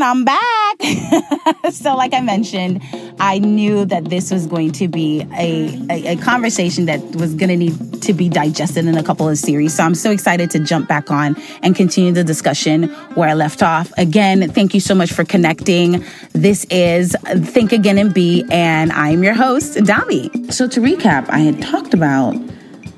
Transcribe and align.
again. 0.00 0.08
I'm 0.08 0.24
back. 0.24 1.72
so, 1.72 1.94
like 1.96 2.14
I 2.14 2.20
mentioned, 2.20 2.82
I 3.18 3.38
knew 3.38 3.84
that 3.86 4.06
this 4.06 4.30
was 4.30 4.46
going 4.46 4.72
to 4.72 4.88
be 4.88 5.26
a, 5.34 5.78
a, 5.90 6.12
a 6.12 6.16
conversation 6.16 6.86
that 6.86 7.00
was 7.16 7.34
going 7.34 7.48
to 7.48 7.56
need 7.56 8.02
to 8.02 8.12
be 8.12 8.28
digested 8.28 8.86
in 8.86 8.96
a 8.96 9.02
couple 9.02 9.28
of 9.28 9.38
series. 9.38 9.74
So, 9.74 9.84
I'm 9.84 9.94
so 9.94 10.10
excited 10.10 10.50
to 10.50 10.60
jump 10.60 10.88
back 10.88 11.10
on 11.10 11.36
and 11.62 11.74
continue 11.74 12.12
the 12.12 12.24
discussion 12.24 12.84
where 13.14 13.28
I 13.28 13.34
left 13.34 13.62
off. 13.62 13.92
Again, 13.98 14.50
thank 14.50 14.74
you 14.74 14.80
so 14.80 14.94
much 14.94 15.12
for 15.12 15.24
connecting. 15.24 16.04
This 16.32 16.64
is 16.70 17.16
Think 17.24 17.72
Again 17.72 17.98
and 17.98 18.12
Be, 18.12 18.44
and 18.50 18.92
I'm 18.92 19.22
your 19.22 19.34
host, 19.34 19.76
Dami. 19.76 20.52
So, 20.52 20.66
to 20.68 20.80
recap, 20.80 21.28
I 21.28 21.40
had 21.40 21.60
talked 21.62 21.94
about 21.94 22.34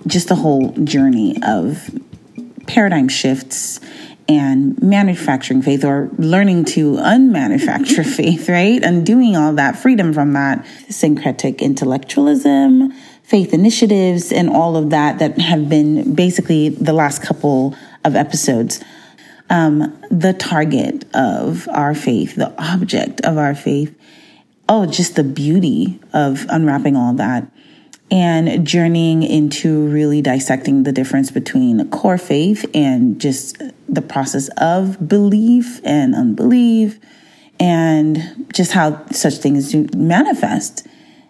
just 0.07 0.29
the 0.29 0.35
whole 0.35 0.73
journey 0.85 1.37
of 1.45 1.91
paradigm 2.67 3.09
shifts 3.09 3.81
and 4.29 4.81
manufacturing 4.83 5.63
faith 5.63 5.85
or 5.85 6.11
learning 6.19 6.65
to 6.65 6.95
unmanufacture 6.95 8.05
faith, 8.17 8.49
right? 8.49 8.83
And 8.83 9.05
doing 9.05 9.37
all 9.37 9.53
that 9.55 9.77
freedom 9.77 10.13
from 10.13 10.33
that 10.33 10.67
syncretic 10.89 11.61
intellectualism, 11.61 12.93
faith 13.23 13.53
initiatives, 13.53 14.33
and 14.33 14.49
all 14.49 14.77
of 14.77 14.91
that 14.91 15.19
that 15.19 15.39
have 15.41 15.69
been 15.69 16.15
basically 16.15 16.69
the 16.71 16.93
last 16.93 17.23
couple 17.23 17.77
of 18.05 18.17
episodes. 18.17 18.83
Um, 19.51 19.99
the 20.11 20.33
target 20.33 21.05
of 21.15 21.69
our 21.69 21.95
faith, 21.95 22.37
the 22.37 22.55
object 22.59 23.21
of 23.23 23.37
our 23.37 23.55
faith. 23.55 23.95
Oh, 24.69 24.87
just 24.87 25.17
the 25.17 25.25
beauty 25.25 26.01
of 26.15 26.47
unwrapping 26.49 26.97
all 26.97 27.13
that 27.15 27.51
and 28.13 28.67
journeying 28.67 29.23
into 29.23 29.89
really 29.89 30.21
dissecting 30.21 30.83
the 30.83 30.93
difference 30.93 31.31
between 31.31 31.89
core 31.89 32.19
faith 32.19 32.71
and 32.75 33.19
just 33.19 33.61
the 33.89 34.03
process 34.03 34.51
of 34.59 35.09
belief 35.09 35.81
and 35.83 36.15
unbelief 36.15 37.01
and 37.59 38.47
just 38.53 38.73
how 38.73 39.03
such 39.07 39.37
things 39.39 39.75
manifest. 39.97 40.87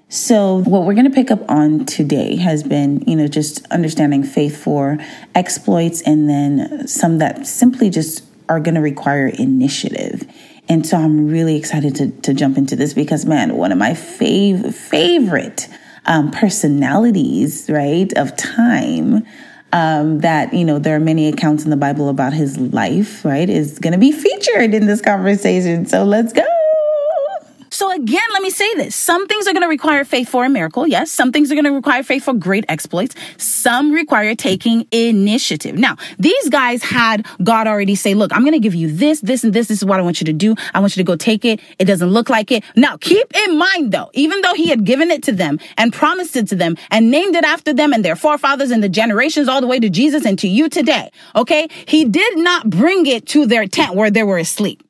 So, 0.08 0.56
what 0.64 0.83
we're 0.83 0.94
going 0.94 1.08
to 1.08 1.14
pick 1.14 1.30
up 1.30 1.48
on 1.48 1.86
today 1.86 2.34
has 2.36 2.64
been, 2.64 3.03
you 3.06 3.14
know, 3.14 3.28
just 3.28 3.64
understanding 3.70 4.25
faith 4.25 4.60
for 4.60 4.98
exploits 5.36 6.03
and 6.03 6.28
then 6.28 6.88
some 6.88 7.19
that 7.19 7.47
simply 7.47 7.91
just 7.91 8.25
are 8.48 8.58
going 8.58 8.75
to 8.75 8.80
require 8.80 9.28
initiative. 9.28 10.27
And 10.69 10.84
so 10.84 10.97
I'm 10.97 11.28
really 11.28 11.56
excited 11.56 11.94
to, 11.97 12.10
to 12.22 12.34
jump 12.34 12.58
into 12.58 12.75
this 12.75 12.92
because, 12.92 13.25
man, 13.25 13.56
one 13.56 13.70
of 13.70 13.78
my 13.78 13.91
fav- 13.91 14.75
favorite 14.75 15.69
um, 16.06 16.31
personalities, 16.31 17.69
right, 17.70 18.12
of 18.14 18.36
time. 18.36 19.27
Um, 19.75 20.19
that 20.19 20.53
you 20.53 20.67
know 20.67 20.78
there 20.78 20.94
are 20.94 21.00
many 21.00 21.28
accounts 21.28 21.64
in 21.64 21.70
the 21.70 21.78
Bible 21.78 22.11
about 22.11 22.34
his 22.34 22.59
life, 22.59 23.25
right, 23.25 23.48
is 23.48 23.78
going 23.78 23.94
to 23.94 23.98
be 23.98 24.12
featured 24.12 24.75
in 24.75 24.86
this 24.86 25.00
conversation. 25.00 25.86
So 25.86 26.05
let's 26.05 26.34
go. 26.34 26.52
So 27.83 27.91
again, 27.91 28.22
let 28.33 28.42
me 28.42 28.50
say 28.50 28.72
this. 28.77 28.94
Some 28.94 29.27
things 29.27 29.48
are 29.48 29.52
going 29.52 29.64
to 29.64 29.69
require 29.69 30.05
faith 30.05 30.28
for 30.28 30.44
a 30.44 30.48
miracle. 30.48 30.86
Yes. 30.86 31.11
Some 31.11 31.33
things 31.33 31.50
are 31.50 31.56
going 31.56 31.64
to 31.64 31.72
require 31.72 32.05
faith 32.05 32.22
for 32.22 32.33
great 32.33 32.64
exploits. 32.69 33.16
Some 33.38 33.91
require 33.91 34.36
taking 34.36 34.86
initiative. 34.92 35.77
Now, 35.77 35.97
these 36.16 36.48
guys 36.48 36.84
had 36.84 37.27
God 37.42 37.66
already 37.66 37.97
say, 37.97 38.14
look, 38.14 38.33
I'm 38.33 38.42
going 38.42 38.53
to 38.53 38.60
give 38.60 38.77
you 38.77 38.88
this, 38.88 39.20
this, 39.20 39.42
and 39.42 39.53
this. 39.53 39.66
This 39.66 39.78
is 39.78 39.84
what 39.84 39.98
I 39.98 40.05
want 40.05 40.20
you 40.20 40.27
to 40.27 40.33
do. 40.33 40.55
I 40.72 40.78
want 40.78 40.97
you 40.97 41.00
to 41.00 41.05
go 41.05 41.16
take 41.16 41.44
it. 41.44 41.58
It 41.80 41.86
doesn't 41.86 42.08
look 42.08 42.30
like 42.30 42.53
it. 42.53 42.62
Now, 42.77 42.98
keep 42.98 43.27
in 43.48 43.58
mind 43.58 43.91
though, 43.91 44.10
even 44.12 44.42
though 44.42 44.55
he 44.55 44.69
had 44.69 44.84
given 44.84 45.10
it 45.10 45.25
to 45.25 45.33
them 45.33 45.58
and 45.77 45.92
promised 45.92 46.36
it 46.36 46.47
to 46.50 46.55
them 46.55 46.77
and 46.92 47.10
named 47.10 47.34
it 47.34 47.44
after 47.44 47.72
them 47.72 47.92
and 47.92 48.05
their 48.05 48.14
forefathers 48.14 48.70
and 48.70 48.80
the 48.80 48.88
generations 48.88 49.48
all 49.48 49.60
the 49.60 49.66
way 49.66 49.80
to 49.80 49.91
Jesus 49.91 50.25
and 50.25 50.38
to 50.38 50.47
you 50.47 50.69
today. 50.69 51.10
Okay. 51.34 51.66
He 51.88 52.05
did 52.05 52.38
not 52.38 52.70
bring 52.70 53.06
it 53.06 53.27
to 53.30 53.44
their 53.44 53.66
tent 53.66 53.97
where 53.97 54.12
they 54.12 54.22
were 54.22 54.38
asleep. 54.38 54.84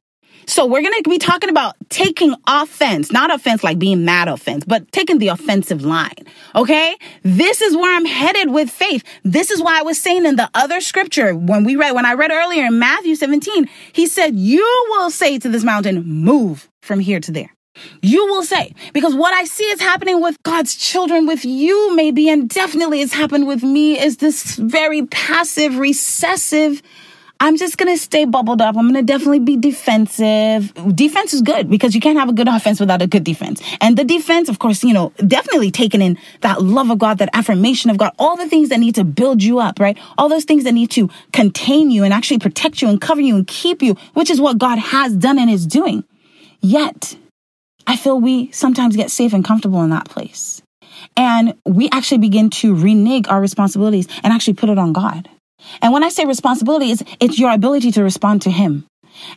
So 0.46 0.66
we're 0.66 0.82
going 0.82 1.02
to 1.02 1.08
be 1.08 1.18
talking 1.18 1.50
about 1.50 1.76
taking 1.88 2.34
offense, 2.46 3.12
not 3.12 3.32
offense 3.32 3.62
like 3.62 3.78
being 3.78 4.04
mad 4.04 4.28
offense, 4.28 4.64
but 4.64 4.90
taking 4.92 5.18
the 5.18 5.28
offensive 5.28 5.84
line. 5.84 6.14
Okay. 6.54 6.96
This 7.22 7.60
is 7.60 7.76
where 7.76 7.94
I'm 7.94 8.04
headed 8.04 8.50
with 8.50 8.70
faith. 8.70 9.04
This 9.24 9.50
is 9.50 9.62
why 9.62 9.78
I 9.78 9.82
was 9.82 10.00
saying 10.00 10.26
in 10.26 10.36
the 10.36 10.50
other 10.54 10.80
scripture 10.80 11.34
when 11.34 11.64
we 11.64 11.76
read, 11.76 11.94
when 11.94 12.06
I 12.06 12.14
read 12.14 12.30
earlier 12.30 12.66
in 12.66 12.78
Matthew 12.78 13.14
17, 13.14 13.68
he 13.92 14.06
said, 14.06 14.34
you 14.34 14.86
will 14.90 15.10
say 15.10 15.38
to 15.38 15.48
this 15.48 15.64
mountain, 15.64 16.04
move 16.06 16.68
from 16.80 17.00
here 17.00 17.20
to 17.20 17.32
there. 17.32 17.54
You 18.02 18.26
will 18.26 18.42
say, 18.42 18.74
because 18.92 19.14
what 19.14 19.32
I 19.32 19.44
see 19.44 19.64
is 19.64 19.80
happening 19.80 20.20
with 20.20 20.42
God's 20.42 20.76
children, 20.76 21.26
with 21.26 21.44
you 21.44 21.96
maybe, 21.96 22.28
and 22.28 22.48
definitely 22.48 23.00
has 23.00 23.14
happened 23.14 23.46
with 23.46 23.62
me, 23.62 23.98
is 23.98 24.18
this 24.18 24.56
very 24.56 25.06
passive, 25.06 25.78
recessive 25.78 26.82
I'm 27.44 27.56
just 27.56 27.76
going 27.76 27.92
to 27.92 28.00
stay 28.00 28.24
bubbled 28.24 28.62
up. 28.62 28.76
I'm 28.76 28.84
going 28.84 28.94
to 28.94 29.02
definitely 29.02 29.40
be 29.40 29.56
defensive. 29.56 30.72
Defense 30.94 31.34
is 31.34 31.42
good 31.42 31.68
because 31.68 31.92
you 31.92 32.00
can't 32.00 32.16
have 32.16 32.28
a 32.28 32.32
good 32.32 32.46
offense 32.46 32.78
without 32.78 33.02
a 33.02 33.08
good 33.08 33.24
defense. 33.24 33.60
And 33.80 33.98
the 33.98 34.04
defense, 34.04 34.48
of 34.48 34.60
course, 34.60 34.84
you 34.84 34.94
know, 34.94 35.12
definitely 35.26 35.72
taking 35.72 36.00
in 36.02 36.18
that 36.42 36.62
love 36.62 36.88
of 36.88 37.00
God, 37.00 37.18
that 37.18 37.30
affirmation 37.32 37.90
of 37.90 37.98
God, 37.98 38.12
all 38.16 38.36
the 38.36 38.48
things 38.48 38.68
that 38.68 38.78
need 38.78 38.94
to 38.94 39.02
build 39.02 39.42
you 39.42 39.58
up, 39.58 39.80
right? 39.80 39.98
All 40.16 40.28
those 40.28 40.44
things 40.44 40.62
that 40.62 40.72
need 40.72 40.92
to 40.92 41.10
contain 41.32 41.90
you 41.90 42.04
and 42.04 42.14
actually 42.14 42.38
protect 42.38 42.80
you 42.80 42.88
and 42.88 43.00
cover 43.00 43.20
you 43.20 43.34
and 43.34 43.44
keep 43.44 43.82
you, 43.82 43.96
which 44.14 44.30
is 44.30 44.40
what 44.40 44.58
God 44.58 44.78
has 44.78 45.16
done 45.16 45.36
and 45.40 45.50
is 45.50 45.66
doing. 45.66 46.04
Yet, 46.60 47.16
I 47.88 47.96
feel 47.96 48.20
we 48.20 48.52
sometimes 48.52 48.94
get 48.94 49.10
safe 49.10 49.32
and 49.32 49.44
comfortable 49.44 49.82
in 49.82 49.90
that 49.90 50.08
place. 50.08 50.62
And 51.16 51.54
we 51.66 51.90
actually 51.90 52.18
begin 52.18 52.50
to 52.50 52.76
renege 52.76 53.26
our 53.26 53.40
responsibilities 53.40 54.06
and 54.22 54.32
actually 54.32 54.54
put 54.54 54.70
it 54.70 54.78
on 54.78 54.92
God. 54.92 55.28
And 55.80 55.92
when 55.92 56.04
I 56.04 56.08
say 56.08 56.24
responsibility, 56.24 56.90
it's, 56.90 57.02
it's 57.20 57.38
your 57.38 57.52
ability 57.52 57.92
to 57.92 58.02
respond 58.02 58.42
to 58.42 58.50
Him. 58.50 58.86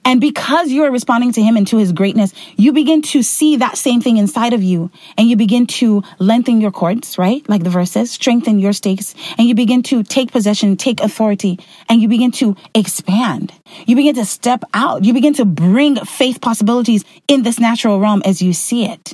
And 0.03 0.21
because 0.21 0.71
you 0.71 0.83
are 0.83 0.91
responding 0.91 1.31
to 1.33 1.41
him 1.41 1.57
and 1.57 1.67
to 1.67 1.77
his 1.77 1.91
greatness, 1.91 2.33
you 2.55 2.71
begin 2.73 3.01
to 3.03 3.23
see 3.23 3.57
that 3.57 3.77
same 3.77 4.01
thing 4.01 4.17
inside 4.17 4.53
of 4.53 4.63
you 4.63 4.91
and 5.17 5.29
you 5.29 5.35
begin 5.35 5.67
to 5.67 6.03
lengthen 6.19 6.61
your 6.61 6.71
cords, 6.71 7.17
right? 7.17 7.47
Like 7.49 7.63
the 7.63 7.69
verse 7.69 7.91
says, 7.91 8.11
strengthen 8.11 8.59
your 8.59 8.73
stakes 8.73 9.15
and 9.37 9.47
you 9.47 9.55
begin 9.55 9.83
to 9.83 10.03
take 10.03 10.31
possession, 10.31 10.77
take 10.77 11.01
authority 11.01 11.59
and 11.89 12.01
you 12.01 12.07
begin 12.07 12.31
to 12.33 12.55
expand. 12.73 13.53
You 13.85 13.95
begin 13.95 14.15
to 14.15 14.25
step 14.25 14.63
out. 14.73 15.03
You 15.03 15.13
begin 15.13 15.33
to 15.35 15.45
bring 15.45 15.97
faith 15.97 16.41
possibilities 16.41 17.03
in 17.27 17.43
this 17.43 17.59
natural 17.59 17.99
realm 17.99 18.21
as 18.25 18.41
you 18.41 18.53
see 18.53 18.85
it. 18.85 19.13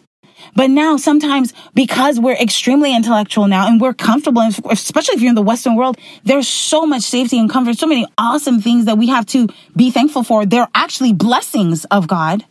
But 0.56 0.70
now 0.70 0.98
sometimes 0.98 1.54
because 1.74 2.20
we're 2.20 2.36
extremely 2.36 2.96
intellectual 2.96 3.48
now 3.48 3.68
and 3.68 3.80
we're 3.80 3.94
comfortable, 3.94 4.42
especially 4.42 5.16
if 5.16 5.22
you're 5.22 5.30
in 5.30 5.36
the 5.36 5.42
Western 5.42 5.76
world, 5.76 5.98
there's 6.24 6.48
so 6.48 6.86
much 6.86 7.04
safety 7.04 7.40
and 7.40 7.50
comfort, 7.50 7.78
so 7.78 7.88
many 7.88 8.06
awesome 8.18 8.62
things 8.62 8.86
that 8.86 8.98
we 8.98 9.08
have 9.08 9.26
to 9.28 9.48
be 9.76 9.92
thankful 9.92 10.24
for. 10.24 10.46
They're 10.46 10.68
actually 10.76 11.14
blessings 11.14 11.86
of 11.86 12.08
God. 12.08 12.46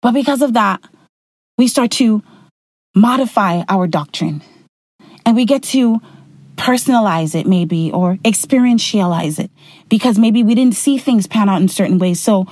But 0.00 0.12
because 0.12 0.42
of 0.42 0.54
that, 0.54 0.82
we 1.58 1.68
start 1.68 1.92
to 1.92 2.22
modify 2.94 3.62
our 3.68 3.86
doctrine 3.86 4.42
and 5.24 5.36
we 5.36 5.44
get 5.44 5.62
to 5.62 6.00
personalize 6.56 7.34
it 7.34 7.46
maybe 7.46 7.90
or 7.90 8.16
experientialize 8.16 9.38
it 9.38 9.50
because 9.88 10.18
maybe 10.18 10.42
we 10.42 10.54
didn't 10.54 10.74
see 10.74 10.98
things 10.98 11.26
pan 11.26 11.48
out 11.48 11.60
in 11.60 11.68
certain 11.68 11.98
ways. 11.98 12.20
So 12.20 12.46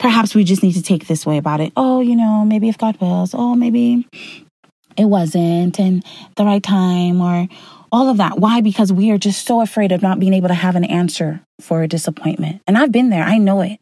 perhaps 0.00 0.34
we 0.34 0.42
just 0.42 0.62
need 0.64 0.72
to 0.72 0.82
take 0.82 1.06
this 1.06 1.24
way 1.24 1.36
about 1.36 1.60
it. 1.60 1.72
Oh, 1.76 2.00
you 2.00 2.16
know, 2.16 2.44
maybe 2.44 2.68
if 2.68 2.78
God 2.78 3.00
wills, 3.00 3.34
oh, 3.34 3.54
maybe 3.54 4.08
it 4.96 5.04
wasn't 5.04 5.78
and 5.78 6.04
the 6.36 6.44
right 6.44 6.62
time 6.62 7.20
or 7.20 7.46
all 7.92 8.08
of 8.08 8.16
that. 8.16 8.38
Why? 8.38 8.62
Because 8.62 8.92
we 8.92 9.10
are 9.10 9.18
just 9.18 9.46
so 9.46 9.60
afraid 9.60 9.92
of 9.92 10.02
not 10.02 10.18
being 10.18 10.32
able 10.34 10.48
to 10.48 10.54
have 10.54 10.74
an 10.74 10.84
answer 10.84 11.40
for 11.60 11.82
a 11.82 11.88
disappointment. 11.88 12.62
And 12.66 12.76
I've 12.78 12.90
been 12.90 13.10
there. 13.10 13.22
I 13.22 13.38
know 13.38 13.60
it. 13.60 13.78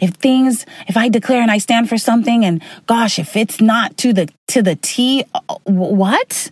If 0.00 0.10
things, 0.14 0.66
if 0.88 0.96
I 0.96 1.08
declare 1.08 1.40
and 1.40 1.50
I 1.50 1.58
stand 1.58 1.88
for 1.88 1.96
something 1.96 2.44
and 2.44 2.62
gosh, 2.86 3.18
if 3.18 3.36
it's 3.36 3.60
not 3.60 3.96
to 3.98 4.12
the, 4.12 4.28
to 4.48 4.60
the 4.60 4.76
T, 4.76 5.24
uh, 5.34 5.56
what? 5.64 6.50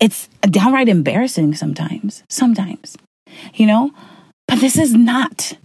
It's 0.00 0.28
downright 0.42 0.88
embarrassing 0.88 1.54
sometimes, 1.54 2.24
sometimes, 2.28 2.96
you 3.54 3.66
know, 3.66 3.90
but 4.46 4.60
this 4.60 4.76
is 4.76 4.92
not 4.92 5.56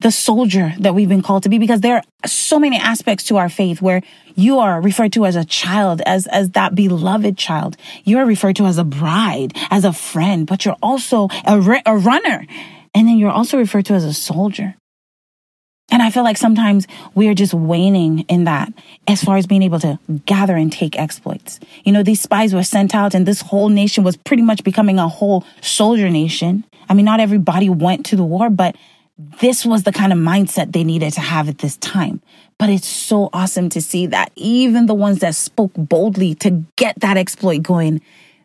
the 0.00 0.12
soldier 0.12 0.74
that 0.78 0.94
we've 0.94 1.08
been 1.08 1.22
called 1.22 1.42
to 1.42 1.48
be 1.48 1.58
because 1.58 1.80
there 1.80 1.96
are 1.96 2.28
so 2.28 2.58
many 2.58 2.76
aspects 2.76 3.24
to 3.24 3.36
our 3.36 3.48
faith 3.48 3.82
where 3.82 4.00
you 4.36 4.60
are 4.60 4.80
referred 4.80 5.12
to 5.14 5.26
as 5.26 5.34
a 5.34 5.44
child, 5.44 6.00
as, 6.06 6.26
as 6.28 6.50
that 6.50 6.74
beloved 6.74 7.36
child. 7.36 7.76
You 8.04 8.18
are 8.18 8.24
referred 8.24 8.56
to 8.56 8.66
as 8.66 8.78
a 8.78 8.84
bride, 8.84 9.56
as 9.70 9.84
a 9.84 9.92
friend, 9.92 10.46
but 10.46 10.64
you're 10.64 10.76
also 10.82 11.28
a, 11.44 11.80
a 11.84 11.96
runner. 11.96 12.46
And 12.94 13.08
then 13.08 13.18
you're 13.18 13.30
also 13.30 13.58
referred 13.58 13.86
to 13.86 13.94
as 13.94 14.04
a 14.04 14.14
soldier. 14.14 14.76
And 15.90 16.02
I 16.02 16.10
feel 16.10 16.22
like 16.22 16.36
sometimes 16.36 16.86
we 17.14 17.28
are 17.28 17.34
just 17.34 17.54
waning 17.54 18.20
in 18.28 18.44
that 18.44 18.72
as 19.08 19.24
far 19.24 19.36
as 19.36 19.46
being 19.46 19.62
able 19.62 19.80
to 19.80 19.98
gather 20.26 20.54
and 20.54 20.70
take 20.70 20.98
exploits. 20.98 21.58
You 21.82 21.92
know, 21.92 22.02
these 22.02 22.20
spies 22.20 22.54
were 22.54 22.62
sent 22.62 22.94
out 22.94 23.14
and 23.14 23.26
this 23.26 23.40
whole 23.40 23.70
nation 23.70 24.04
was 24.04 24.16
pretty 24.16 24.42
much 24.42 24.62
becoming 24.62 24.98
a 24.98 25.08
whole 25.08 25.44
soldier 25.62 26.10
nation. 26.10 26.64
I 26.88 26.94
mean, 26.94 27.06
not 27.06 27.20
everybody 27.20 27.70
went 27.70 28.06
to 28.06 28.16
the 28.16 28.24
war, 28.24 28.50
but 28.50 28.76
this 29.18 29.66
was 29.66 29.82
the 29.82 29.92
kind 29.92 30.12
of 30.12 30.18
mindset 30.18 30.72
they 30.72 30.84
needed 30.84 31.12
to 31.14 31.20
have 31.20 31.48
at 31.48 31.58
this 31.58 31.76
time. 31.78 32.22
But 32.56 32.70
it's 32.70 32.86
so 32.86 33.30
awesome 33.32 33.68
to 33.70 33.82
see 33.82 34.06
that 34.06 34.30
even 34.36 34.86
the 34.86 34.94
ones 34.94 35.18
that 35.20 35.34
spoke 35.34 35.72
boldly 35.74 36.34
to 36.36 36.64
get 36.76 37.00
that 37.00 37.16
exploit 37.16 37.62
going, 37.62 38.00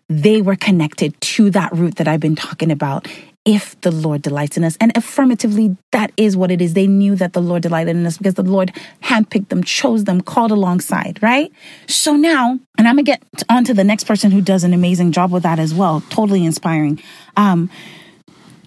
they 0.10 0.42
were 0.42 0.56
connected 0.56 1.20
to 1.22 1.50
that 1.52 1.72
root 1.74 1.96
that 1.96 2.08
I've 2.08 2.20
been 2.20 2.36
talking 2.36 2.72
about 2.72 3.08
if 3.46 3.80
the 3.81 3.92
Lord 3.92 4.22
delights 4.22 4.58
in 4.58 4.64
us. 4.64 4.78
And 4.80 4.96
affirmatively, 4.96 5.75
that 5.92 6.12
is 6.16 6.38
what 6.38 6.50
it 6.50 6.62
is. 6.62 6.74
They 6.74 6.88
knew 6.88 7.16
that 7.18 7.34
the 7.34 7.42
Lord 7.42 7.62
delighted 7.62 7.96
in 7.96 8.06
us 8.06 8.18
because 8.18 8.36
the 8.36 8.44
Lord 8.44 8.72
handpicked 9.04 9.50
them, 9.50 9.64
chose 9.64 10.06
them, 10.06 10.22
called 10.22 10.52
alongside, 10.52 11.22
right? 11.22 11.52
So 11.88 12.16
now, 12.16 12.60
and 12.78 12.88
I'm 12.88 12.96
gonna 12.96 13.04
get 13.04 13.22
on 13.50 13.64
to 13.66 13.74
the 13.74 13.84
next 13.84 14.06
person 14.06 14.31
who 14.31 14.42
does 14.42 14.64
an 14.64 14.74
amazing 14.74 15.12
job 15.12 15.31
with 15.31 15.44
that 15.44 15.60
as 15.60 15.74
well. 15.74 16.02
Totally 16.10 16.46
inspiring. 16.46 17.02
Um, 17.36 17.70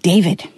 David. 0.02 0.48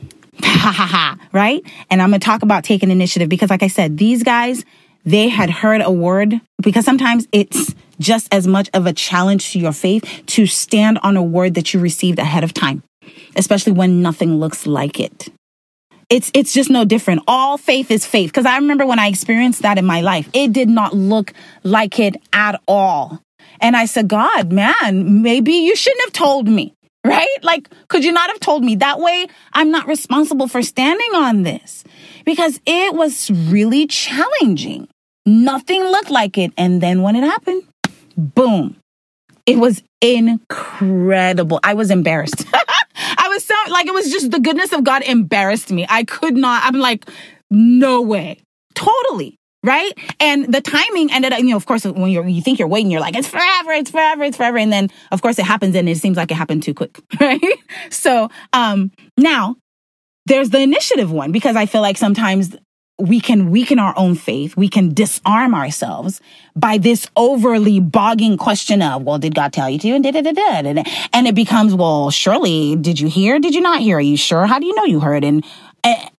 Ha 0.43 0.73
ha 0.73 0.87
ha, 0.87 1.29
right? 1.33 1.63
And 1.91 2.03
I'm 2.03 2.11
gonna 2.11 2.19
talk 2.19 2.43
about 2.43 2.65
taking 2.65 2.91
initiative 2.91 3.29
because, 3.29 3.51
like 3.51 3.63
I 3.63 3.69
said, 3.69 3.97
these 3.97 4.23
guys, 4.23 4.65
they 5.05 5.29
had 5.29 5.51
heard 5.51 5.81
a 5.81 5.91
word 5.91 6.41
because 6.61 6.85
sometimes 6.85 7.27
it's 7.33 7.75
just 7.99 8.33
as 8.33 8.47
much 8.47 8.69
of 8.75 8.87
a 8.87 8.93
challenge 8.93 9.53
to 9.53 9.59
your 9.59 9.73
faith 9.73 10.23
to 10.27 10.47
stand 10.47 10.99
on 11.03 11.17
a 11.17 11.23
word 11.23 11.55
that 11.55 11.73
you 11.73 11.81
received 11.81 12.19
ahead 12.19 12.45
of 12.45 12.53
time 12.53 12.83
especially 13.37 13.73
when 13.73 14.03
nothing 14.03 14.37
looks 14.37 14.67
like 14.67 15.01
it. 15.01 15.29
It's 16.11 16.31
it's 16.35 16.53
just 16.53 16.71
no 16.71 16.85
different. 16.85 17.23
All 17.27 17.59
faith 17.59 17.91
is 17.91 18.07
faith 18.07 18.31
because 18.31 18.47
I 18.47 18.57
remember 18.57 18.87
when 18.87 18.99
I 18.99 19.09
experienced 19.09 19.63
that 19.63 19.79
in 19.79 19.85
my 19.85 20.01
life. 20.01 20.29
It 20.33 20.53
did 20.53 20.69
not 20.69 20.95
look 20.95 21.33
like 21.63 21.99
it 21.99 22.17
at 22.33 22.61
all. 22.67 23.21
And 23.61 23.77
I 23.77 23.85
said, 23.85 24.09
"God, 24.09 24.51
man, 24.53 25.23
maybe 25.23 25.53
you 25.53 25.77
shouldn't 25.77 26.03
have 26.03 26.13
told 26.13 26.49
me." 26.49 26.75
Right? 27.09 27.29
Like, 27.43 27.69
could 27.89 28.05
you 28.05 28.13
not 28.13 28.31
have 28.31 28.41
told 28.41 28.65
me 28.65 28.77
that 28.77 29.01
way? 29.01 29.27
I'm 29.53 29.71
not 29.71 29.87
responsible 29.87 30.49
for 30.49 30.63
standing 30.63 31.15
on 31.15 31.43
this 31.43 31.85
because 32.25 32.61
it 32.67 32.95
was 32.95 33.31
really 33.31 33.87
challenging. 33.87 34.89
Nothing 35.25 35.83
looked 35.85 36.11
like 36.11 36.39
it. 36.39 36.53
And 36.57 36.81
then 36.81 37.03
when 37.03 37.17
it 37.17 37.25
happened, 37.25 37.63
boom, 38.17 38.77
it 39.47 39.59
was 39.59 39.83
incredible. 40.01 41.61
I 41.63 41.75
was 41.75 41.91
embarrassed. 41.91 42.45
I 42.97 43.29
was 43.29 43.45
so 43.45 43.55
like, 43.71 43.87
it 43.87 43.95
was 43.95 44.11
just 44.11 44.31
the 44.31 44.41
goodness 44.41 44.73
of 44.73 44.85
God 44.85 45.03
embarrassed 45.03 45.71
me. 45.71 45.87
I 45.89 46.05
could 46.05 46.37
not, 46.37 46.63
I'm 46.65 46.79
like, 46.79 47.09
no 47.51 48.03
way. 48.03 48.41
Totally. 48.75 49.37
Right. 49.69 49.93
And 50.19 50.51
the 50.51 50.63
timing 50.63 51.13
ended 51.13 51.35
up, 51.35 51.41
you 51.41 51.51
know, 51.51 51.57
of 51.57 51.67
course, 51.67 51.85
when 51.85 52.11
you're, 52.11 52.27
you 52.27 52.41
think 52.41 52.59
you're 52.59 52.69
waiting, 52.69 52.91
you're 52.91 53.03
like, 53.03 53.15
it's 53.15 53.29
forever, 53.29 53.73
it's 53.73 53.91
forever, 53.91 54.25
it's 54.25 54.39
forever. 54.39 54.57
And 54.57 54.73
then, 54.73 54.89
of 55.13 55.21
course, 55.21 55.39
it 55.39 55.45
happens 55.45 55.77
and 55.77 55.87
it 55.91 55.99
seems 55.99 56.17
like 56.17 56.31
it 56.31 56.37
happened 56.37 56.63
too 56.63 56.73
quick. 56.73 56.99
Right. 57.21 57.41
So, 57.91 58.31
um, 58.55 58.93
now 59.19 59.57
there's 60.25 60.49
the 60.49 60.61
initiative 60.61 61.13
one 61.13 61.33
because 61.33 61.55
I 61.55 61.67
feel 61.67 61.83
like 61.83 61.99
sometimes 61.99 62.57
we 62.99 63.21
can 63.21 63.51
weaken 63.51 63.79
our 63.79 63.93
own 63.97 64.15
faith. 64.15 64.57
We 64.57 64.69
can 64.69 64.95
disarm 64.95 65.55
ourselves 65.55 66.21
by 66.57 66.79
this 66.79 67.07
overly 67.15 67.79
bogging 67.79 68.39
question 68.39 68.81
of, 68.81 69.03
well, 69.03 69.19
did 69.19 69.35
God 69.35 69.53
tell 69.53 69.69
you 69.69 69.79
to? 69.81 69.91
And 69.91 70.03
da, 70.03 70.11
da, 70.11 70.23
da, 70.23 70.33
da, 70.33 70.83
and 71.13 71.27
it 71.27 71.35
becomes, 71.35 71.75
well, 71.75 72.11
surely, 72.11 72.75
did 72.75 72.99
you 72.99 73.09
hear? 73.09 73.39
Did 73.39 73.55
you 73.55 73.61
not 73.61 73.81
hear? 73.81 73.99
Are 73.99 74.01
you 74.01 74.17
sure? 74.17 74.47
How 74.47 74.59
do 74.59 74.67
you 74.67 74.75
know 74.75 74.85
you 74.85 75.01
heard? 75.01 75.25
And 75.25 75.45